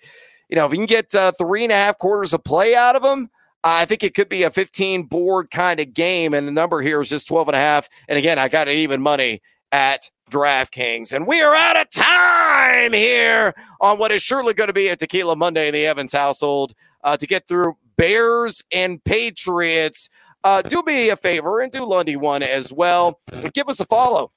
you 0.47 0.55
know, 0.55 0.65
if 0.65 0.71
you 0.71 0.77
can 0.77 0.85
get 0.85 1.13
uh, 1.13 1.33
three 1.37 1.63
and 1.63 1.71
a 1.71 1.75
half 1.75 1.97
quarters 1.97 2.31
of 2.31 2.43
play 2.45 2.75
out 2.75 2.95
of 2.95 3.01
them, 3.01 3.29
I 3.63 3.85
think 3.85 4.03
it 4.03 4.13
could 4.13 4.29
be 4.29 4.43
a 4.43 4.49
15 4.49 5.03
board 5.03 5.49
kind 5.49 5.79
of 5.79 5.93
game, 5.93 6.33
and 6.33 6.47
the 6.47 6.51
number 6.51 6.81
here 6.81 7.01
is 7.01 7.09
just 7.09 7.27
12 7.27 7.49
and 7.49 7.55
a 7.55 7.59
half. 7.59 7.87
And 8.07 8.17
again, 8.17 8.37
I 8.37 8.49
got 8.49 8.67
it 8.67 8.77
even 8.77 9.01
money 9.01 9.41
at 9.71 10.09
DraftKings. 10.29 11.13
And 11.13 11.25
we 11.27 11.41
are 11.41 11.55
out 11.55 11.79
of 11.79 11.89
time 11.89 12.93
here 12.93 13.53
on 13.81 13.97
what 13.97 14.11
is 14.11 14.21
surely 14.21 14.53
going 14.53 14.67
to 14.67 14.73
be 14.73 14.87
a 14.87 14.95
Tequila 14.95 15.35
Monday 15.35 15.67
in 15.67 15.73
the 15.73 15.85
Evans 15.85 16.13
household 16.13 16.73
uh, 17.03 17.17
to 17.17 17.27
get 17.27 17.47
through 17.47 17.77
Bears 17.97 18.63
and 18.71 19.03
Patriots. 19.03 20.09
Uh, 20.43 20.61
do 20.61 20.83
me 20.85 21.09
a 21.09 21.15
favor 21.15 21.61
and 21.61 21.71
do 21.71 21.85
Lundy 21.85 22.17
one 22.17 22.43
as 22.43 22.73
well. 22.73 23.21
Give 23.53 23.69
us 23.69 23.79
a 23.79 23.85
follow 23.85 24.31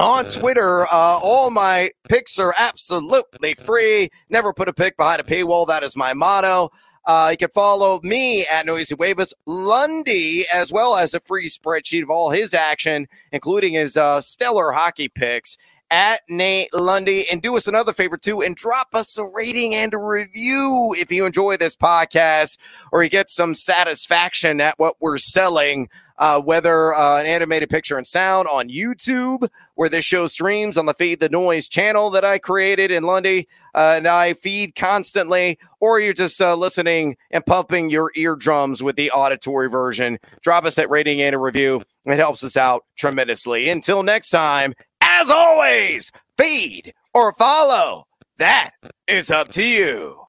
on 0.00 0.24
Twitter. 0.24 0.82
Uh, 0.86 1.20
all 1.22 1.50
my 1.50 1.90
picks 2.08 2.40
are 2.40 2.52
absolutely 2.58 3.54
free. 3.54 4.08
Never 4.28 4.52
put 4.52 4.68
a 4.68 4.72
pick 4.72 4.96
behind 4.96 5.20
a 5.20 5.24
paywall. 5.24 5.66
That 5.68 5.84
is 5.84 5.94
my 5.94 6.12
motto. 6.12 6.70
Uh, 7.08 7.28
you 7.30 7.38
can 7.38 7.48
follow 7.54 7.98
me 8.02 8.44
at 8.48 8.66
Noisy 8.66 8.94
Wavis 8.94 9.32
Lundy, 9.46 10.44
as 10.52 10.70
well 10.70 10.94
as 10.94 11.14
a 11.14 11.20
free 11.20 11.48
spreadsheet 11.48 12.02
of 12.02 12.10
all 12.10 12.28
his 12.28 12.52
action, 12.52 13.08
including 13.32 13.72
his 13.72 13.96
uh, 13.96 14.20
stellar 14.20 14.72
hockey 14.72 15.08
picks 15.08 15.56
at 15.90 16.20
Nate 16.28 16.72
Lundy. 16.74 17.24
And 17.30 17.42
do 17.42 17.56
us 17.56 17.66
another 17.66 17.92
favor 17.92 18.16
too 18.16 18.42
and 18.42 18.56
drop 18.56 18.88
us 18.94 19.16
a 19.18 19.24
rating 19.24 19.74
and 19.74 19.94
a 19.94 19.98
review 19.98 20.94
if 20.98 21.10
you 21.10 21.26
enjoy 21.26 21.56
this 21.56 21.76
podcast 21.76 22.58
or 22.92 23.02
you 23.02 23.08
get 23.08 23.30
some 23.30 23.54
satisfaction 23.54 24.60
at 24.60 24.78
what 24.78 24.96
we're 25.00 25.18
selling 25.18 25.88
uh, 26.18 26.40
whether 26.40 26.94
uh, 26.94 27.20
an 27.20 27.26
animated 27.26 27.70
picture 27.70 27.96
and 27.96 28.06
sound 28.06 28.48
on 28.48 28.68
YouTube, 28.68 29.48
where 29.76 29.88
this 29.88 30.04
show 30.04 30.26
streams 30.26 30.76
on 30.76 30.86
the 30.86 30.94
Feed 30.94 31.20
the 31.20 31.28
Noise 31.28 31.68
channel 31.68 32.10
that 32.10 32.24
I 32.24 32.38
created 32.38 32.90
in 32.90 33.04
Lundy 33.04 33.48
uh, 33.74 33.94
and 33.96 34.08
I 34.08 34.34
feed 34.34 34.74
constantly, 34.74 35.58
or 35.80 36.00
you're 36.00 36.14
just 36.14 36.40
uh, 36.40 36.56
listening 36.56 37.16
and 37.30 37.46
pumping 37.46 37.90
your 37.90 38.10
eardrums 38.16 38.82
with 38.82 38.96
the 38.96 39.10
auditory 39.12 39.68
version. 39.68 40.18
Drop 40.42 40.64
us 40.64 40.74
that 40.74 40.90
rating 40.90 41.22
and 41.22 41.34
a 41.34 41.38
review. 41.38 41.82
It 42.04 42.16
helps 42.16 42.42
us 42.42 42.56
out 42.56 42.84
tremendously. 42.96 43.68
Until 43.68 44.02
next 44.02 44.30
time, 44.30 44.74
as 45.20 45.30
always, 45.30 46.12
feed 46.36 46.94
or 47.14 47.32
follow. 47.32 48.06
That 48.38 48.70
is 49.08 49.30
up 49.30 49.48
to 49.52 49.64
you. 49.64 50.22